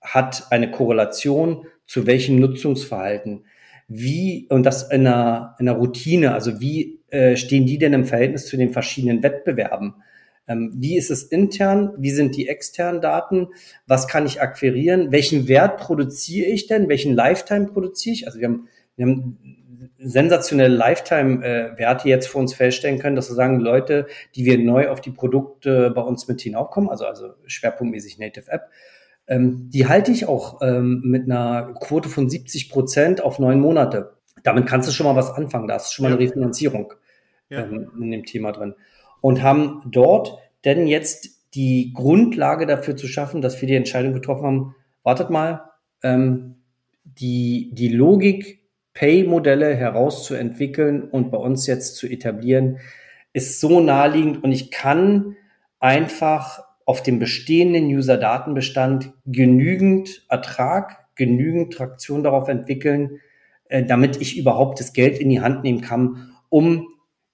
[0.00, 3.46] hat eine Korrelation zu welchem Nutzungsverhalten.
[3.88, 8.04] Wie, und das in einer, in einer Routine, also wie äh, stehen die denn im
[8.04, 9.94] Verhältnis zu den verschiedenen Wettbewerben?
[10.46, 11.92] Ähm, wie ist es intern?
[11.98, 13.48] Wie sind die externen Daten?
[13.86, 15.12] Was kann ich akquirieren?
[15.12, 16.88] Welchen Wert produziere ich denn?
[16.88, 18.26] Welchen Lifetime produziere ich?
[18.26, 19.38] Also wir haben, wir haben
[19.98, 25.00] sensationelle Lifetime-Werte jetzt für uns feststellen können, dass wir sagen, Leute, die wir neu auf
[25.00, 28.68] die Produkte bei uns mit hinaufkommen, also, also schwerpunktmäßig Native App,
[29.26, 34.16] ähm, die halte ich auch ähm, mit einer Quote von 70 Prozent auf neun Monate.
[34.42, 35.68] Damit kannst du schon mal was anfangen.
[35.68, 36.92] Da ist schon mal eine Refinanzierung
[37.48, 37.64] ja.
[37.64, 38.74] ähm, in dem Thema drin.
[39.20, 44.44] Und haben dort denn jetzt die Grundlage dafür zu schaffen, dass wir die Entscheidung getroffen
[44.44, 45.70] haben, wartet mal,
[46.02, 46.56] ähm,
[47.04, 48.60] die, die Logik,
[48.92, 52.78] Pay-Modelle herauszuentwickeln und bei uns jetzt zu etablieren,
[53.32, 55.36] ist so naheliegend und ich kann
[55.80, 63.20] einfach auf dem bestehenden User-Datenbestand genügend Ertrag, genügend Traktion darauf entwickeln,
[63.68, 66.88] äh, damit ich überhaupt das Geld in die Hand nehmen kann, um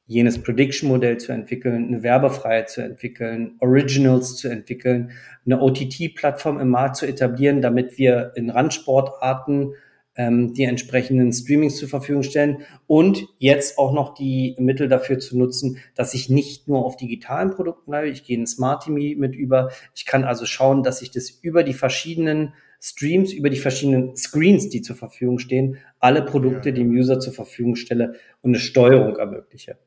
[0.06, 5.12] jenes Prediction-Modell zu entwickeln, eine Werbefreiheit zu entwickeln, Originals zu entwickeln,
[5.46, 9.74] eine OTT-Plattform im Markt zu etablieren, damit wir in Randsportarten
[10.20, 15.38] ähm, die entsprechenden Streamings zur Verfügung stellen und jetzt auch noch die Mittel dafür zu
[15.38, 19.35] nutzen, dass ich nicht nur auf digitalen Produkten bleibe, ich gehe in Smart TV mit
[19.35, 19.70] über.
[19.94, 22.52] Ich kann also schauen, dass ich das über die verschiedenen
[22.83, 27.76] Streams, über die verschiedenen Screens, die zur Verfügung stehen, alle Produkte dem User zur Verfügung
[27.76, 29.78] stelle und eine Steuerung ermögliche.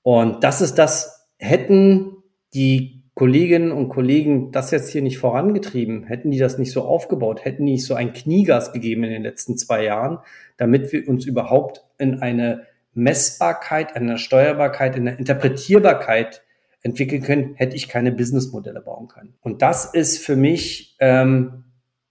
[0.00, 2.16] Und das ist das, hätten
[2.54, 7.44] die Kolleginnen und Kollegen das jetzt hier nicht vorangetrieben, hätten die das nicht so aufgebaut,
[7.44, 10.18] hätten die nicht so ein Kniegas gegeben in den letzten zwei Jahren,
[10.56, 16.42] damit wir uns überhaupt in eine Messbarkeit, eine Steuerbarkeit, in eine Interpretierbarkeit
[16.82, 19.34] entwickeln können, hätte ich keine Businessmodelle bauen können.
[19.40, 21.64] Und das ist für mich ähm,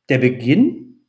[0.09, 1.01] der Beginn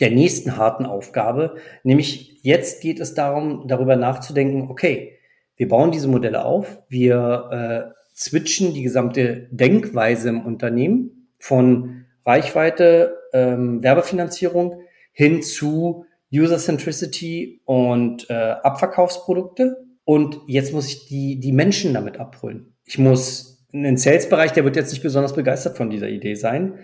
[0.00, 5.18] der nächsten harten Aufgabe, nämlich jetzt geht es darum, darüber nachzudenken, okay,
[5.56, 13.16] wir bauen diese Modelle auf, wir äh, switchen die gesamte Denkweise im Unternehmen von Reichweite,
[13.32, 14.80] ähm, Werbefinanzierung
[15.12, 19.84] hin zu User Centricity und äh, Abverkaufsprodukte.
[20.04, 22.74] Und jetzt muss ich die, die Menschen damit abholen.
[22.84, 26.78] Ich muss einen Sales-Bereich, der wird jetzt nicht besonders begeistert von dieser Idee sein.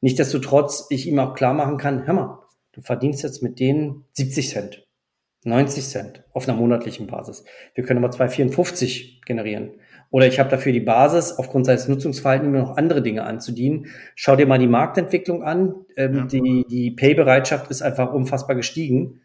[0.00, 4.50] Nichtsdestotrotz ich ihm auch klar machen kann, hör mal, du verdienst jetzt mit denen 70
[4.50, 4.86] Cent,
[5.44, 7.44] 90 Cent auf einer monatlichen Basis.
[7.74, 9.72] Wir können aber 2,54 generieren.
[10.16, 13.88] Oder ich habe dafür die Basis, aufgrund seines Nutzungsverhaltens immer noch andere Dinge anzudienen.
[14.14, 15.74] Schau dir mal die Marktentwicklung an.
[15.94, 16.24] Ähm, ja.
[16.24, 19.20] Die, die Pay-Bereitschaft ist einfach unfassbar gestiegen.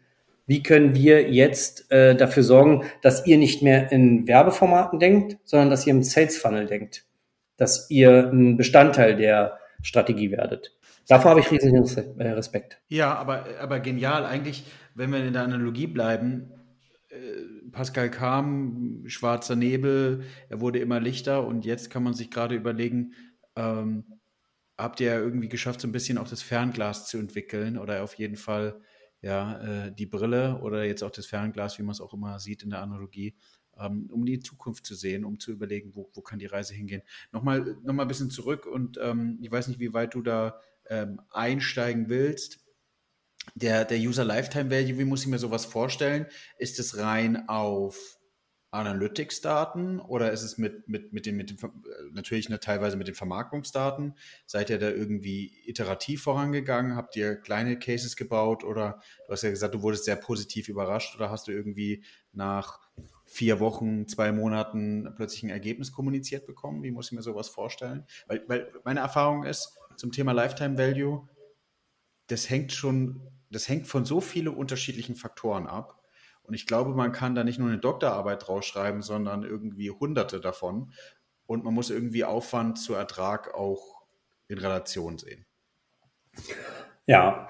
[0.46, 5.70] Wie können wir jetzt äh, dafür sorgen, dass ihr nicht mehr in Werbeformaten denkt, sondern
[5.70, 7.06] dass ihr im Sales Funnel denkt?
[7.56, 10.76] Dass ihr ein Bestandteil der Strategie werdet.
[11.08, 11.86] Davor habe ich riesigen
[12.18, 12.82] Respekt.
[12.88, 14.26] Ja, aber, aber genial.
[14.26, 16.52] Eigentlich, wenn wir in der Analogie bleiben,
[17.72, 23.12] Pascal kam, schwarzer Nebel, er wurde immer lichter und jetzt kann man sich gerade überlegen,
[23.56, 24.04] ähm,
[24.78, 28.14] habt ihr ja irgendwie geschafft, so ein bisschen auch das Fernglas zu entwickeln oder auf
[28.14, 28.80] jeden Fall
[29.20, 32.62] ja äh, die Brille oder jetzt auch das Fernglas, wie man es auch immer sieht
[32.62, 33.36] in der Analogie,
[33.78, 37.02] ähm, um die Zukunft zu sehen, um zu überlegen, wo, wo kann die Reise hingehen.
[37.30, 41.20] Nochmal, nochmal ein bisschen zurück und ähm, ich weiß nicht, wie weit du da ähm,
[41.30, 42.64] einsteigen willst
[43.54, 46.26] der, der User Lifetime Value, wie muss ich mir sowas vorstellen?
[46.58, 48.18] Ist es rein auf
[48.72, 51.58] Analytics-Daten oder ist es mit, mit, mit den, mit den,
[52.12, 54.16] natürlich ne, teilweise mit den Vermarktungsdaten?
[54.46, 56.96] Seid ihr da irgendwie iterativ vorangegangen?
[56.96, 61.14] Habt ihr kleine Cases gebaut oder du hast ja gesagt, du wurdest sehr positiv überrascht
[61.14, 62.02] oder hast du irgendwie
[62.32, 62.80] nach
[63.26, 66.82] vier Wochen, zwei Monaten plötzlich ein Ergebnis kommuniziert bekommen?
[66.82, 68.06] Wie muss ich mir sowas vorstellen?
[68.26, 71.28] Weil, weil meine Erfahrung ist zum Thema Lifetime Value,
[72.28, 73.20] das hängt schon,
[73.52, 76.02] das hängt von so vielen unterschiedlichen Faktoren ab.
[76.42, 80.92] Und ich glaube, man kann da nicht nur eine Doktorarbeit drausschreiben, sondern irgendwie hunderte davon.
[81.46, 84.02] Und man muss irgendwie Aufwand zu Ertrag auch
[84.48, 85.46] in Relation sehen.
[87.06, 87.48] Ja,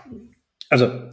[0.68, 1.12] also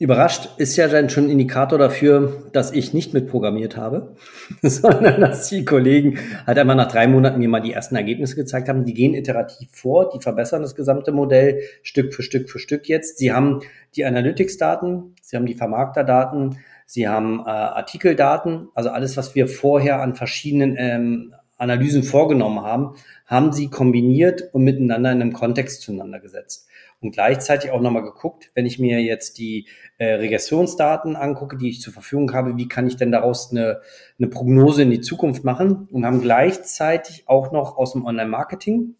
[0.00, 4.16] Überrascht ist ja dann schon ein Indikator dafür, dass ich nicht mitprogrammiert habe,
[4.62, 8.70] sondern dass die Kollegen halt einmal nach drei Monaten mir mal die ersten Ergebnisse gezeigt
[8.70, 8.86] haben.
[8.86, 13.18] Die gehen iterativ vor, die verbessern das gesamte Modell Stück für Stück für Stück jetzt.
[13.18, 13.60] Sie haben
[13.94, 16.56] die Analytics-Daten, sie haben die Vermarkter-Daten,
[16.86, 22.94] sie haben äh, Artikeldaten, also alles, was wir vorher an verschiedenen ähm, Analysen vorgenommen haben,
[23.26, 26.68] haben sie kombiniert und miteinander in einem Kontext zueinander gesetzt
[27.00, 31.80] und gleichzeitig auch nochmal geguckt, wenn ich mir jetzt die äh, Regressionsdaten angucke, die ich
[31.80, 33.80] zur Verfügung habe, wie kann ich denn daraus eine,
[34.18, 38.94] eine Prognose in die Zukunft machen und haben gleichzeitig auch noch aus dem Online-Marketing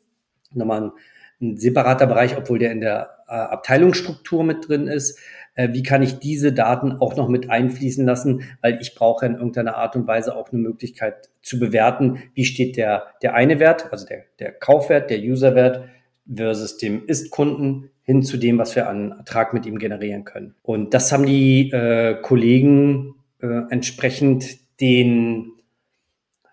[0.53, 0.93] nochmal
[1.41, 5.19] ein separater Bereich, obwohl der in der äh, Abteilungsstruktur mit drin ist.
[5.55, 8.43] Äh, wie kann ich diese Daten auch noch mit einfließen lassen?
[8.61, 12.77] Weil ich brauche in irgendeiner Art und Weise auch eine Möglichkeit zu bewerten, wie steht
[12.77, 15.89] der, der eine Wert, also der, der Kaufwert, der Userwert
[16.35, 20.55] versus dem Ist-Kunden hin zu dem, was wir an Ertrag mit ihm generieren können.
[20.63, 25.53] Und das haben die äh, Kollegen äh, entsprechend den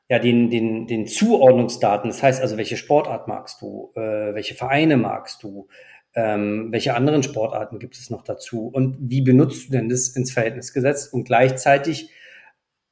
[0.09, 4.95] ja, den, den, den Zuordnungsdaten, das heißt also, welche Sportart magst du, äh, welche Vereine
[4.95, 5.67] magst du,
[6.15, 8.67] ähm, welche anderen Sportarten gibt es noch dazu?
[8.67, 11.13] Und wie benutzt du denn das ins Verhältnis gesetzt?
[11.13, 12.09] Und gleichzeitig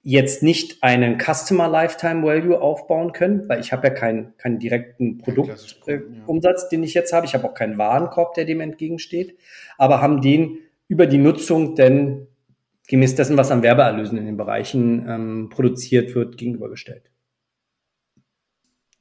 [0.07, 5.17] jetzt nicht einen Customer Lifetime Value aufbauen können, weil ich habe ja keinen keinen direkten
[5.17, 6.69] Produktumsatz, äh, ja.
[6.71, 7.25] den ich jetzt habe.
[7.25, 9.35] Ich habe auch keinen Warenkorb, der dem entgegensteht,
[9.79, 12.27] aber haben den über die Nutzung denn
[12.87, 17.09] gemäß dessen, was an Werbeerlösen in den Bereichen ähm, produziert wird, gegenübergestellt.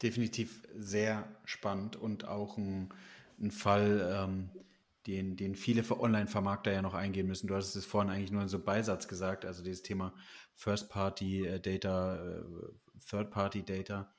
[0.02, 2.88] Definitiv sehr spannend und auch ein,
[3.38, 4.48] ein Fall, ähm,
[5.06, 7.46] den, den viele Online-Vermarkter ja noch eingehen müssen.
[7.46, 10.14] Du hast es vorhin eigentlich nur in so Beisatz gesagt, also dieses Thema
[10.54, 12.44] First-Party-Data, äh, äh,
[13.08, 14.14] Third-Party-Data.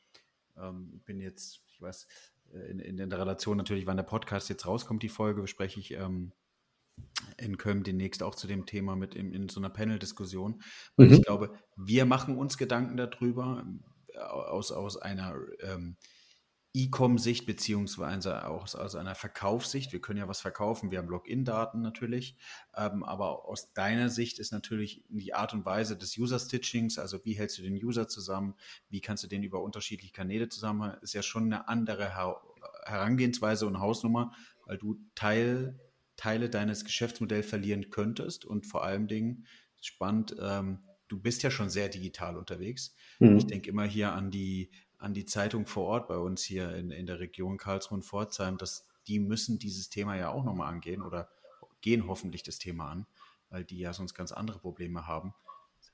[0.57, 2.07] Ähm, bin jetzt, ich weiß,
[2.53, 5.91] äh, in, in der Relation natürlich, wann der Podcast jetzt rauskommt, die Folge, bespreche ich
[5.93, 6.33] ähm,
[7.37, 10.61] in Köln demnächst auch zu dem Thema mit in, in so einer Panel-Diskussion.
[10.95, 11.13] Und mhm.
[11.13, 13.65] ich glaube, wir machen uns Gedanken darüber
[14.17, 15.97] aus, aus einer ähm,
[16.75, 19.93] E-Com-Sicht beziehungsweise auch aus einer Verkaufssicht.
[19.93, 22.35] Wir können ja was verkaufen, wir haben Login-Daten natürlich,
[22.75, 27.33] ähm, aber aus deiner Sicht ist natürlich die Art und Weise des User-Stitchings, also wie
[27.33, 28.55] hältst du den User zusammen,
[28.89, 32.41] wie kannst du den über unterschiedliche Kanäle zusammen, ist ja schon eine andere Her
[32.83, 34.33] Herangehensweise und Hausnummer,
[34.65, 35.79] weil du Teil,
[36.17, 39.45] Teile deines Geschäftsmodells verlieren könntest und vor allem Dingen
[39.81, 42.95] spannend, ähm, du bist ja schon sehr digital unterwegs.
[43.19, 43.37] Mhm.
[43.37, 44.71] Ich denke immer hier an die
[45.05, 48.57] an die Zeitung vor Ort bei uns hier in, in der Region Karlsruhe und Pforzheim,
[48.57, 51.29] dass die müssen dieses Thema ja auch nochmal angehen oder
[51.81, 53.05] gehen hoffentlich das Thema an,
[53.51, 55.35] weil die ja sonst ganz andere Probleme haben,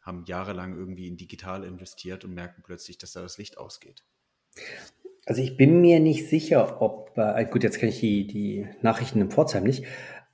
[0.01, 4.05] haben jahrelang irgendwie in digital investiert und merken plötzlich, dass da das Licht ausgeht.
[5.25, 9.19] Also ich bin mir nicht sicher, ob, äh, gut, jetzt kenne ich die, die Nachrichten
[9.19, 9.85] in Pforzheim nicht,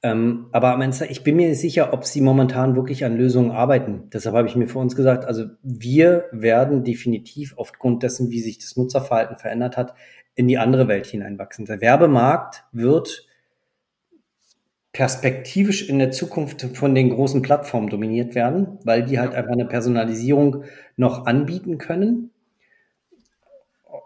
[0.03, 3.51] ähm, aber am Ende, ich bin mir nicht sicher, ob sie momentan wirklich an Lösungen
[3.51, 4.09] arbeiten.
[4.13, 8.59] Deshalb habe ich mir für uns gesagt, also wir werden definitiv aufgrund dessen, wie sich
[8.59, 9.95] das Nutzerverhalten verändert hat,
[10.35, 11.65] in die andere Welt hineinwachsen.
[11.65, 13.27] Der Werbemarkt wird
[14.93, 19.65] perspektivisch in der Zukunft von den großen Plattformen dominiert werden, weil die halt einfach eine
[19.65, 20.63] Personalisierung
[20.95, 22.31] noch anbieten können.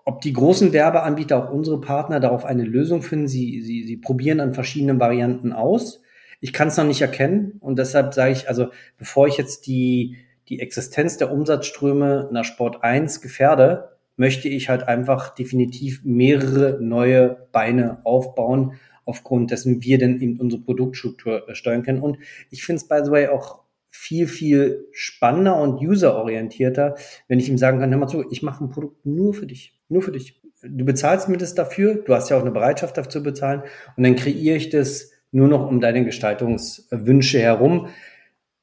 [0.06, 4.40] Ob die großen Werbeanbieter, auch unsere Partner, darauf eine Lösung finden, sie, sie, sie probieren
[4.40, 6.02] an verschiedenen Varianten aus.
[6.40, 10.18] Ich kann es noch nicht erkennen und deshalb sage ich, also bevor ich jetzt die,
[10.50, 17.48] die Existenz der Umsatzströme nach Sport 1 gefährde, möchte ich halt einfach definitiv mehrere neue
[17.52, 18.74] Beine aufbauen,
[19.06, 22.02] aufgrund dessen wir denn eben unsere Produktstruktur steuern können.
[22.02, 22.18] Und
[22.50, 23.62] ich finde es, by the way, auch
[23.92, 26.96] viel, viel spannender und userorientierter,
[27.28, 29.78] wenn ich ihm sagen kann, hör mal zu, ich mache ein Produkt nur für dich,
[29.90, 30.42] nur für dich.
[30.64, 33.64] Du bezahlst mir das dafür, du hast ja auch eine Bereitschaft dafür zu bezahlen
[33.98, 37.88] und dann kreiere ich das nur noch um deine Gestaltungswünsche herum.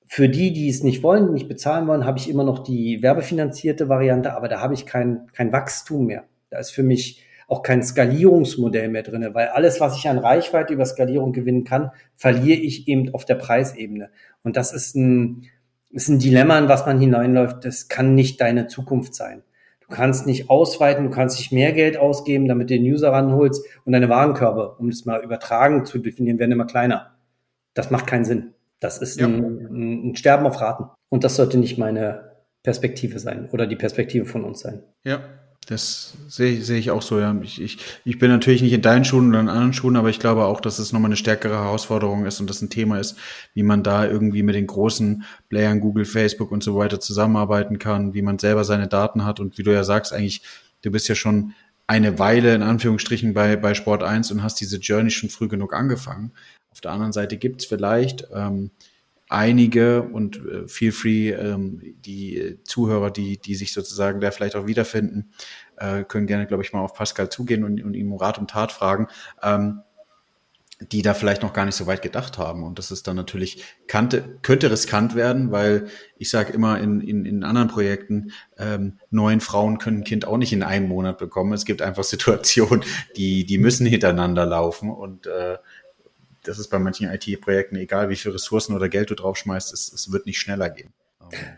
[0.07, 3.91] Für die, die es nicht wollen, nicht bezahlen wollen, habe ich immer noch die werbefinanzierte
[3.91, 6.25] Variante, aber da habe ich kein, kein Wachstum mehr.
[6.49, 10.75] Da ist für mich auch kein Skalierungsmodell mehr drinne, weil alles, was ich an Reichweite
[10.75, 14.11] über Skalierung gewinnen kann, verliere ich eben auf der Preisebene.
[14.43, 15.45] Und das ist ein,
[15.91, 17.65] ist ein Dilemma, in was man hineinläuft.
[17.65, 19.43] Das kann nicht deine Zukunft sein.
[19.81, 23.65] Du kannst nicht ausweiten, du kannst nicht mehr Geld ausgeben, damit du den User ranholst
[23.87, 27.15] und deine Warenkörbe, um das mal übertragen zu definieren, werden immer kleiner.
[27.73, 28.53] Das macht keinen Sinn.
[28.79, 29.27] Das ist ja.
[29.27, 30.85] ein, ein Sterben auf Raten.
[31.09, 32.33] Und das sollte nicht meine
[32.63, 34.83] Perspektive sein oder die Perspektive von uns sein.
[35.05, 35.21] Ja,
[35.67, 37.37] das sehe, sehe ich auch so, ja.
[37.43, 40.19] Ich, ich, ich bin natürlich nicht in deinen Schuhen oder in anderen Schuhen, aber ich
[40.19, 43.19] glaube auch, dass es nochmal eine stärkere Herausforderung ist und das ein Thema ist,
[43.53, 48.15] wie man da irgendwie mit den großen Playern, Google, Facebook und so weiter zusammenarbeiten kann,
[48.15, 50.43] wie man selber seine Daten hat und wie du ja sagst, eigentlich,
[50.83, 51.55] du bist ja schon
[51.87, 55.75] eine Weile in Anführungsstrichen bei, bei Sport 1 und hast diese Journey schon früh genug
[55.75, 56.33] angefangen.
[56.71, 58.71] Auf der anderen Seite gibt's vielleicht ähm,
[59.29, 64.67] einige und äh, feel free, ähm, die Zuhörer, die, die sich sozusagen da vielleicht auch
[64.67, 65.33] wiederfinden,
[65.77, 68.73] äh, können gerne, glaube ich, mal auf Pascal zugehen und, und ihm Rat und Tat
[68.73, 69.09] fragen,
[69.43, 69.83] ähm,
[70.81, 72.63] die da vielleicht noch gar nicht so weit gedacht haben.
[72.63, 77.25] Und das ist dann natürlich, kannte, könnte riskant werden, weil ich sage immer in, in,
[77.25, 81.53] in anderen Projekten, ähm, neun Frauen können ein Kind auch nicht in einem Monat bekommen.
[81.53, 82.85] Es gibt einfach Situationen,
[83.17, 85.59] die, die müssen hintereinander laufen und äh,
[86.49, 90.11] das ist bei manchen IT-Projekten egal, wie viel Ressourcen oder Geld du draufschmeißt, es, es
[90.11, 90.93] wird nicht schneller gehen.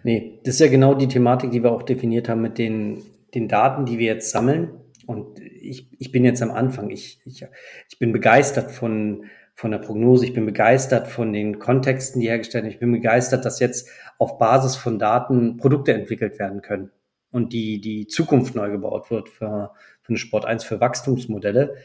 [0.03, 3.03] Nee, das ist ja genau die Thematik, die wir auch definiert haben mit den,
[3.35, 4.71] den Daten, die wir jetzt sammeln.
[5.07, 6.91] Und ich, ich bin jetzt am Anfang.
[6.91, 7.47] Ich, ich,
[7.89, 10.27] ich bin begeistert von, von der Prognose.
[10.27, 12.73] Ich bin begeistert von den Kontexten, die hergestellt werden.
[12.73, 13.89] Ich bin begeistert, dass jetzt
[14.19, 16.91] auf Basis von Daten Produkte entwickelt werden können
[17.31, 19.73] und die, die Zukunft neu gebaut wird für,
[20.03, 21.77] für eine Sport 1, für Wachstumsmodelle.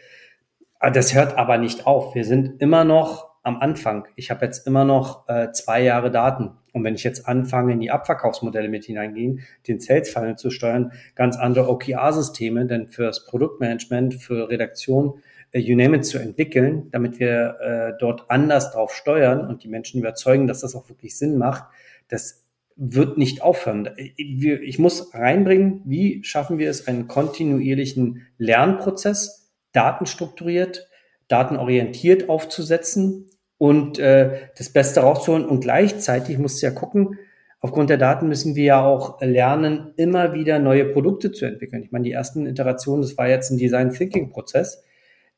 [0.80, 2.16] Ah, das hört aber nicht auf.
[2.16, 4.08] Wir sind immer noch am Anfang.
[4.16, 6.52] Ich habe jetzt immer noch äh, zwei Jahre Daten.
[6.74, 10.92] Und wenn ich jetzt anfange, in die Abverkaufsmodelle mit hineingehen, den Sales Funnel zu steuern,
[11.16, 15.22] ganz andere OKR-Systeme, denn fürs Produktmanagement, für Redaktion,
[15.52, 19.70] äh, you name it, zu entwickeln, damit wir äh, dort anders drauf steuern und die
[19.70, 21.64] Menschen überzeugen, dass das auch wirklich Sinn macht,
[22.10, 22.46] das
[22.76, 23.90] wird nicht aufhören.
[24.18, 29.45] Ich muss reinbringen, wie schaffen wir es, einen kontinuierlichen Lernprozess,
[29.76, 30.88] datenstrukturiert,
[31.28, 35.46] datenorientiert aufzusetzen und äh, das Beste rauszuholen.
[35.46, 37.18] Und gleichzeitig muss ja gucken,
[37.60, 41.84] aufgrund der Daten müssen wir ja auch lernen, immer wieder neue Produkte zu entwickeln.
[41.84, 44.84] Ich meine, die ersten Iterationen, das war jetzt ein Design Thinking Prozess,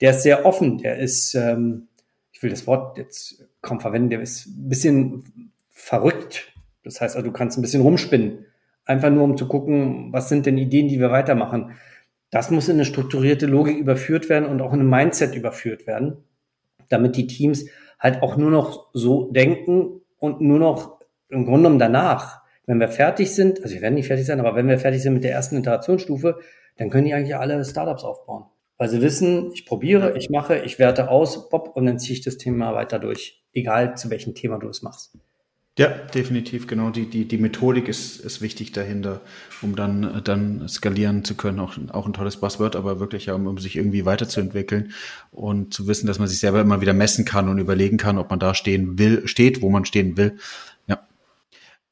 [0.02, 1.88] der ist sehr offen, der ist, ähm,
[2.32, 6.54] ich will das Wort jetzt kaum verwenden, der ist ein bisschen verrückt.
[6.84, 8.46] Das heißt also, du kannst ein bisschen rumspinnen.
[8.86, 11.72] Einfach nur, um zu gucken, was sind denn Ideen, die wir weitermachen.
[12.30, 16.18] Das muss in eine strukturierte Logik überführt werden und auch in ein Mindset überführt werden,
[16.90, 17.66] damit die Teams
[18.00, 21.00] halt auch nur noch so denken und nur noch
[21.30, 24.56] im Grunde genommen danach, wenn wir fertig sind, also wir werden nicht fertig sein, aber
[24.56, 26.40] wenn wir fertig sind mit der ersten Iterationsstufe,
[26.76, 28.46] dann können die eigentlich alle Startups aufbauen.
[28.78, 32.24] Weil sie wissen, ich probiere, ich mache, ich werte aus, Bob, und dann ziehe ich
[32.24, 33.44] das Thema weiter durch.
[33.54, 35.18] Egal zu welchem Thema du es machst.
[35.78, 36.90] Ja, definitiv, genau.
[36.90, 39.22] Die, die, die Methodik ist, ist wichtig dahinter,
[39.62, 41.60] um dann, dann skalieren zu können.
[41.60, 44.94] Auch, auch ein tolles Buzzword, aber wirklich ja, um, um sich irgendwie weiterzuentwickeln
[45.30, 48.32] und zu wissen, dass man sich selber immer wieder messen kann und überlegen kann, ob
[48.32, 50.38] man da stehen will, steht, wo man stehen will.
[50.88, 51.00] Ja.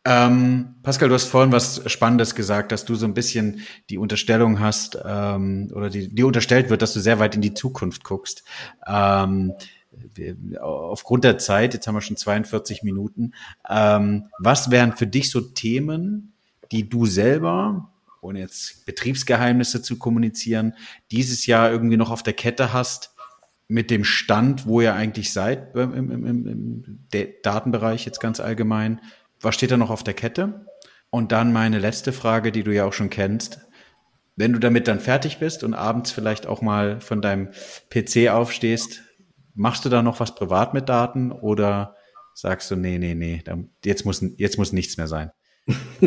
[0.03, 3.61] Ähm, Pascal, du hast vorhin was Spannendes gesagt, dass du so ein bisschen
[3.91, 7.53] die Unterstellung hast, ähm, oder die, die unterstellt wird, dass du sehr weit in die
[7.53, 8.43] Zukunft guckst.
[8.87, 9.53] Ähm,
[10.59, 13.33] aufgrund der Zeit, jetzt haben wir schon 42 Minuten,
[13.69, 16.33] ähm, was wären für dich so Themen,
[16.71, 17.91] die du selber,
[18.21, 20.73] ohne jetzt Betriebsgeheimnisse zu kommunizieren,
[21.11, 23.15] dieses Jahr irgendwie noch auf der Kette hast,
[23.67, 26.99] mit dem Stand, wo ihr eigentlich seid im, im, im, im
[27.41, 29.01] Datenbereich jetzt ganz allgemein?
[29.41, 30.67] Was steht da noch auf der Kette?
[31.09, 33.59] Und dann meine letzte Frage, die du ja auch schon kennst.
[34.35, 37.49] Wenn du damit dann fertig bist und abends vielleicht auch mal von deinem
[37.89, 39.01] PC aufstehst,
[39.55, 41.95] Machst du da noch was privat mit Daten oder
[42.33, 43.41] sagst du, nee, nee, nee,
[43.83, 45.31] jetzt muss, jetzt muss nichts mehr sein?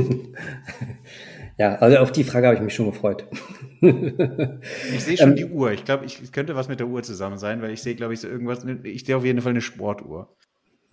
[1.58, 3.26] ja, also auf die Frage habe ich mich schon gefreut.
[3.80, 5.72] ich sehe schon ähm, die Uhr.
[5.72, 8.20] Ich glaube, ich könnte was mit der Uhr zusammen sein, weil ich sehe, glaube ich,
[8.20, 8.64] so irgendwas.
[8.84, 10.36] Ich sehe auf jeden Fall eine Sportuhr.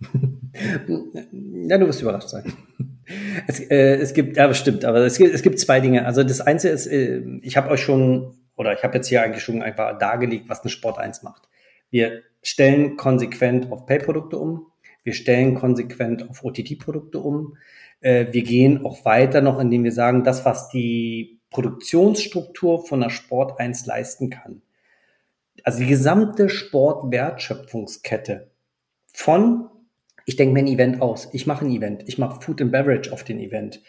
[0.00, 2.52] ja, du wirst überrascht sein.
[3.46, 6.04] Es, äh, es gibt, ja, bestimmt, aber es gibt, es gibt zwei Dinge.
[6.04, 9.44] Also das Einzige ist, äh, ich habe euch schon, oder ich habe jetzt hier eigentlich
[9.44, 11.48] schon einfach dargelegt, was eine Sport 1 macht.
[11.90, 14.66] Wir stellen konsequent auf Pay-Produkte um.
[15.02, 17.56] Wir stellen konsequent auf OTT-Produkte um.
[18.00, 23.10] Äh, wir gehen auch weiter noch, indem wir sagen, das, was die Produktionsstruktur von der
[23.10, 24.62] Sport 1 leisten kann.
[25.64, 28.52] Also die gesamte Sportwertschöpfungskette
[29.12, 29.68] von,
[30.24, 33.12] ich denke mir ein Event aus, ich mache ein Event, ich mache Food and Beverage
[33.12, 33.82] auf den Event,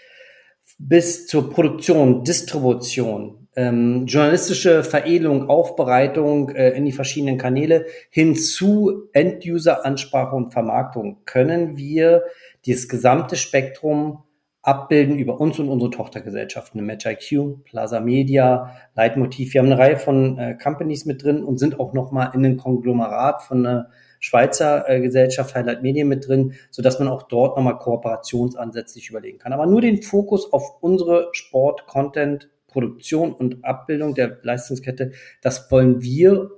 [0.79, 9.09] bis zur Produktion, Distribution, ähm, journalistische Veredelung, Aufbereitung äh, in die verschiedenen Kanäle hin zu
[9.13, 12.23] End-User-Ansprache und Vermarktung können wir
[12.67, 14.23] dieses gesamte Spektrum
[14.61, 19.53] abbilden über uns und unsere Tochtergesellschaften, MatchIQ, Plaza Media, Leitmotiv.
[19.53, 22.57] Wir haben eine Reihe von äh, Companies mit drin und sind auch nochmal in einem
[22.57, 23.89] Konglomerat von einer
[24.19, 29.09] Schweizer äh, Gesellschaft Highlight Medien mit drin, so dass man auch dort nochmal Kooperationsansätze sich
[29.09, 29.53] überlegen kann.
[29.53, 35.11] Aber nur den Fokus auf unsere Sport-Content Produktion und Abbildung der Leistungskette,
[35.41, 36.51] das wollen wir,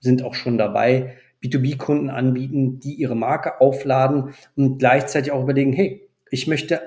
[0.00, 6.08] sind auch schon dabei, B2B-Kunden anbieten, die ihre Marke aufladen und gleichzeitig auch überlegen, hey,
[6.30, 6.80] ich möchte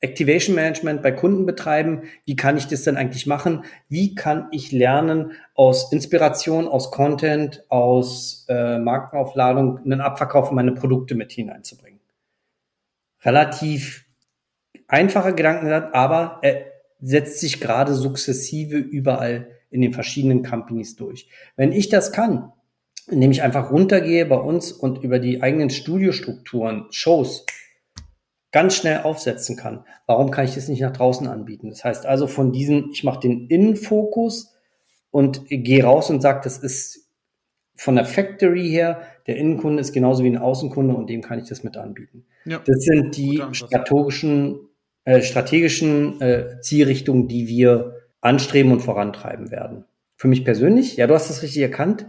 [0.00, 2.02] Activation Management bei Kunden betreiben.
[2.24, 3.64] Wie kann ich das denn eigentlich machen?
[3.88, 10.72] Wie kann ich lernen, aus Inspiration, aus Content, aus äh, Markenaufladung einen Abverkauf in meine
[10.72, 12.00] Produkte mit hineinzubringen?
[13.22, 14.04] Relativ
[14.86, 16.62] einfacher Gedanken, aber äh,
[17.00, 21.28] setzt sich gerade sukzessive überall in den verschiedenen Companies durch.
[21.56, 22.52] Wenn ich das kann,
[23.08, 27.46] indem ich einfach runtergehe bei uns und über die eigenen Studiostrukturen, Shows
[28.52, 31.68] ganz schnell aufsetzen kann, warum kann ich das nicht nach draußen anbieten?
[31.68, 34.54] Das heißt also von diesen, ich mache den Innenfokus
[35.10, 37.06] und gehe raus und sage, das ist
[37.76, 41.48] von der Factory her, der Innenkunde ist genauso wie ein Außenkunde und dem kann ich
[41.48, 42.24] das mit anbieten.
[42.46, 42.62] Ja.
[42.64, 44.60] Das sind die strategischen
[45.06, 49.84] äh, strategischen äh, Zielrichtungen, die wir anstreben und vorantreiben werden.
[50.16, 52.06] Für mich persönlich, ja, du hast das richtig erkannt.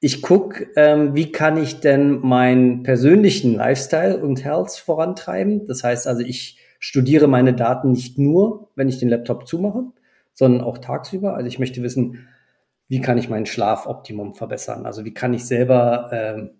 [0.00, 5.66] Ich gucke, ähm, wie kann ich denn meinen persönlichen Lifestyle und Health vorantreiben.
[5.66, 9.84] Das heißt also, ich studiere meine Daten nicht nur, wenn ich den Laptop zumache,
[10.32, 11.34] sondern auch tagsüber.
[11.34, 12.26] Also ich möchte wissen,
[12.88, 14.86] wie kann ich meinen Schlafoptimum verbessern?
[14.86, 16.50] Also wie kann ich selber ähm,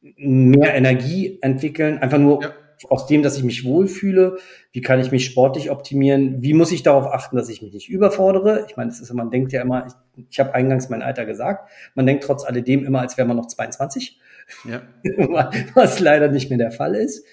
[0.00, 2.54] mehr Energie entwickeln, einfach nur ja.
[2.88, 4.38] Aus dem, dass ich mich wohlfühle.
[4.72, 6.42] Wie kann ich mich sportlich optimieren?
[6.42, 8.66] Wie muss ich darauf achten, dass ich mich nicht überfordere?
[8.68, 11.70] Ich meine, es ist, man denkt ja immer, ich, ich habe eingangs mein Alter gesagt,
[11.94, 14.20] man denkt trotz alledem immer, als wäre man noch 22,
[14.68, 14.82] ja.
[15.74, 17.24] was leider nicht mehr der Fall ist.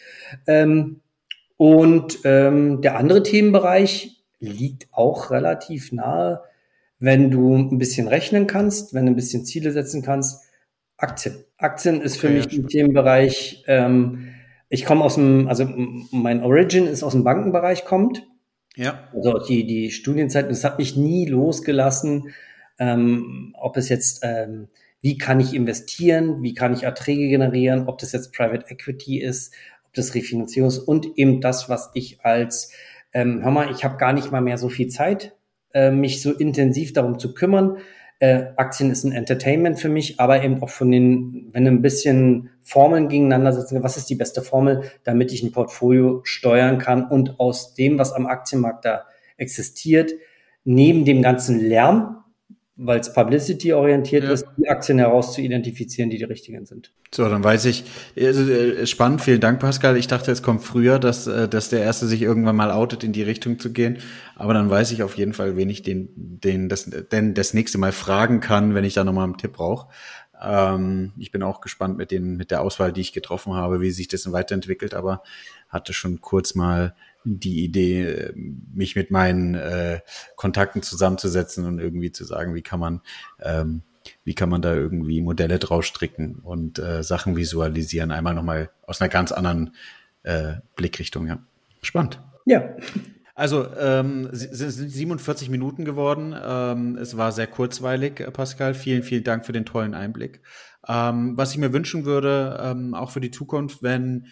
[0.47, 1.01] Ähm,
[1.57, 6.41] und ähm, der andere Themenbereich liegt auch relativ nahe,
[6.99, 10.43] wenn du ein bisschen rechnen kannst, wenn du ein bisschen Ziele setzen kannst
[10.97, 11.43] Aktien.
[11.57, 13.63] Aktien ist für okay, mich ein Themenbereich.
[13.67, 14.32] Ähm,
[14.73, 15.69] ich komme aus dem, also
[16.09, 18.25] mein Origin ist aus dem Bankenbereich kommt.
[18.75, 19.07] Ja.
[19.13, 22.33] Also die, die Studienzeit, das hat mich nie losgelassen.
[22.79, 24.69] Ähm, ob es jetzt, ähm,
[24.99, 29.53] wie kann ich investieren, wie kann ich Erträge generieren, ob das jetzt Private Equity ist,
[29.85, 32.71] ob das Refinanzierung ist und eben das, was ich als,
[33.13, 35.35] ähm, hör mal, ich habe gar nicht mal mehr so viel Zeit,
[35.75, 37.77] äh, mich so intensiv darum zu kümmern
[38.23, 42.51] äh, Aktien ist ein Entertainment für mich, aber eben auch von den, wenn ein bisschen
[42.61, 47.37] Formeln gegeneinander setzen, was ist die beste Formel, damit ich ein Portfolio steuern kann und
[47.41, 49.03] aus dem, was am Aktienmarkt da
[49.35, 50.13] existiert,
[50.63, 52.22] neben dem ganzen Lärm,
[52.75, 54.31] weil es Publicity orientiert ja.
[54.31, 56.91] ist, die Aktien heraus zu identifizieren, die die richtigen sind.
[57.13, 57.83] So, dann weiß ich,
[58.19, 59.95] also, äh, spannend, vielen Dank, Pascal.
[59.95, 63.13] Ich dachte, es kommt früher, dass, äh, dass der Erste sich irgendwann mal outet, in
[63.13, 63.99] die Richtung zu gehen.
[64.35, 67.77] Aber dann weiß ich auf jeden Fall, wen ich den, den, das, denn das nächste
[67.77, 69.89] Mal fragen kann, wenn ich da nochmal einen Tipp brauche.
[70.41, 73.91] Ähm, ich bin auch gespannt mit den, mit der Auswahl, die ich getroffen habe, wie
[73.91, 75.21] sich das weiterentwickelt, aber
[75.69, 79.99] hatte schon kurz mal die Idee, mich mit meinen äh,
[80.35, 83.01] Kontakten zusammenzusetzen und irgendwie zu sagen, wie kann man,
[83.41, 83.83] ähm,
[84.23, 89.01] wie kann man da irgendwie Modelle draus stricken und äh, Sachen visualisieren, einmal nochmal aus
[89.01, 89.75] einer ganz anderen
[90.23, 91.27] äh, Blickrichtung.
[91.27, 91.39] Ja.
[91.81, 92.21] Spannend.
[92.45, 92.75] Ja.
[93.35, 96.35] Also ähm, es sind 47 Minuten geworden.
[96.39, 98.73] Ähm, es war sehr kurzweilig, äh, Pascal.
[98.73, 100.41] Vielen, vielen Dank für den tollen Einblick.
[100.87, 104.27] Ähm, was ich mir wünschen würde, ähm, auch für die Zukunft, wenn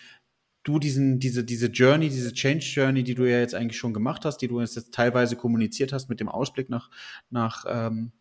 [0.64, 4.26] du diesen, diese, diese Journey, diese Change Journey, die du ja jetzt eigentlich schon gemacht
[4.26, 6.90] hast, die du jetzt teilweise kommuniziert hast mit dem Ausblick nach,
[7.30, 8.12] nach, ähm,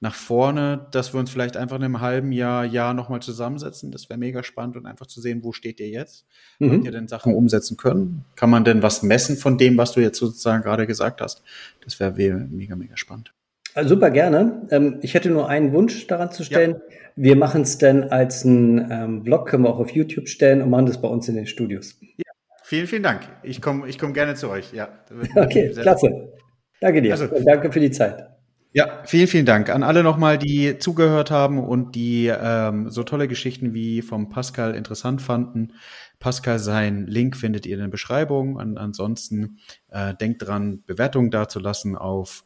[0.00, 3.92] nach vorne, dass wir uns vielleicht einfach in einem halben Jahr, Jahr nochmal zusammensetzen.
[3.92, 6.26] Das wäre mega spannend und einfach zu sehen, wo steht ihr jetzt?
[6.58, 6.72] Mhm.
[6.72, 8.24] Habt ihr denn Sachen umsetzen können?
[8.34, 11.44] Kann man denn was messen von dem, was du jetzt sozusagen gerade gesagt hast?
[11.84, 12.12] Das wäre
[12.50, 13.32] mega, mega spannend.
[13.74, 14.66] Also super gerne.
[14.70, 16.72] Ähm, ich hätte nur einen Wunsch daran zu stellen.
[16.72, 16.96] Ja.
[17.16, 20.70] Wir machen es denn als ein ähm, Blog, können wir auch auf YouTube stellen und
[20.70, 21.98] machen das bei uns in den Studios.
[22.00, 22.32] Ja,
[22.64, 23.22] vielen, vielen Dank.
[23.42, 24.72] Ich komme ich komm gerne zu euch.
[24.72, 24.88] Ja.
[25.34, 26.32] Okay, klasse.
[26.80, 27.12] Danke dir.
[27.12, 28.28] Also, danke für die Zeit.
[28.74, 33.28] Ja, vielen, vielen Dank an alle nochmal, die zugehört haben und die ähm, so tolle
[33.28, 35.74] Geschichten wie vom Pascal interessant fanden.
[36.18, 38.58] Pascal, sein Link findet ihr in der Beschreibung.
[38.58, 39.58] An, ansonsten
[39.90, 42.44] äh, denkt dran, Bewertungen dazulassen auf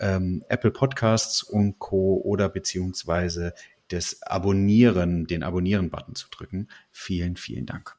[0.00, 2.20] ähm, Apple Podcasts und Co.
[2.24, 3.54] oder beziehungsweise
[3.88, 6.68] das Abonnieren, den Abonnieren-Button zu drücken.
[6.90, 7.96] Vielen, vielen Dank.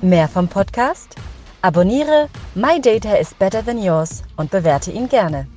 [0.00, 1.16] Mehr vom Podcast?
[1.62, 5.48] Abonniere My Data is Better Than Yours und bewerte ihn gerne.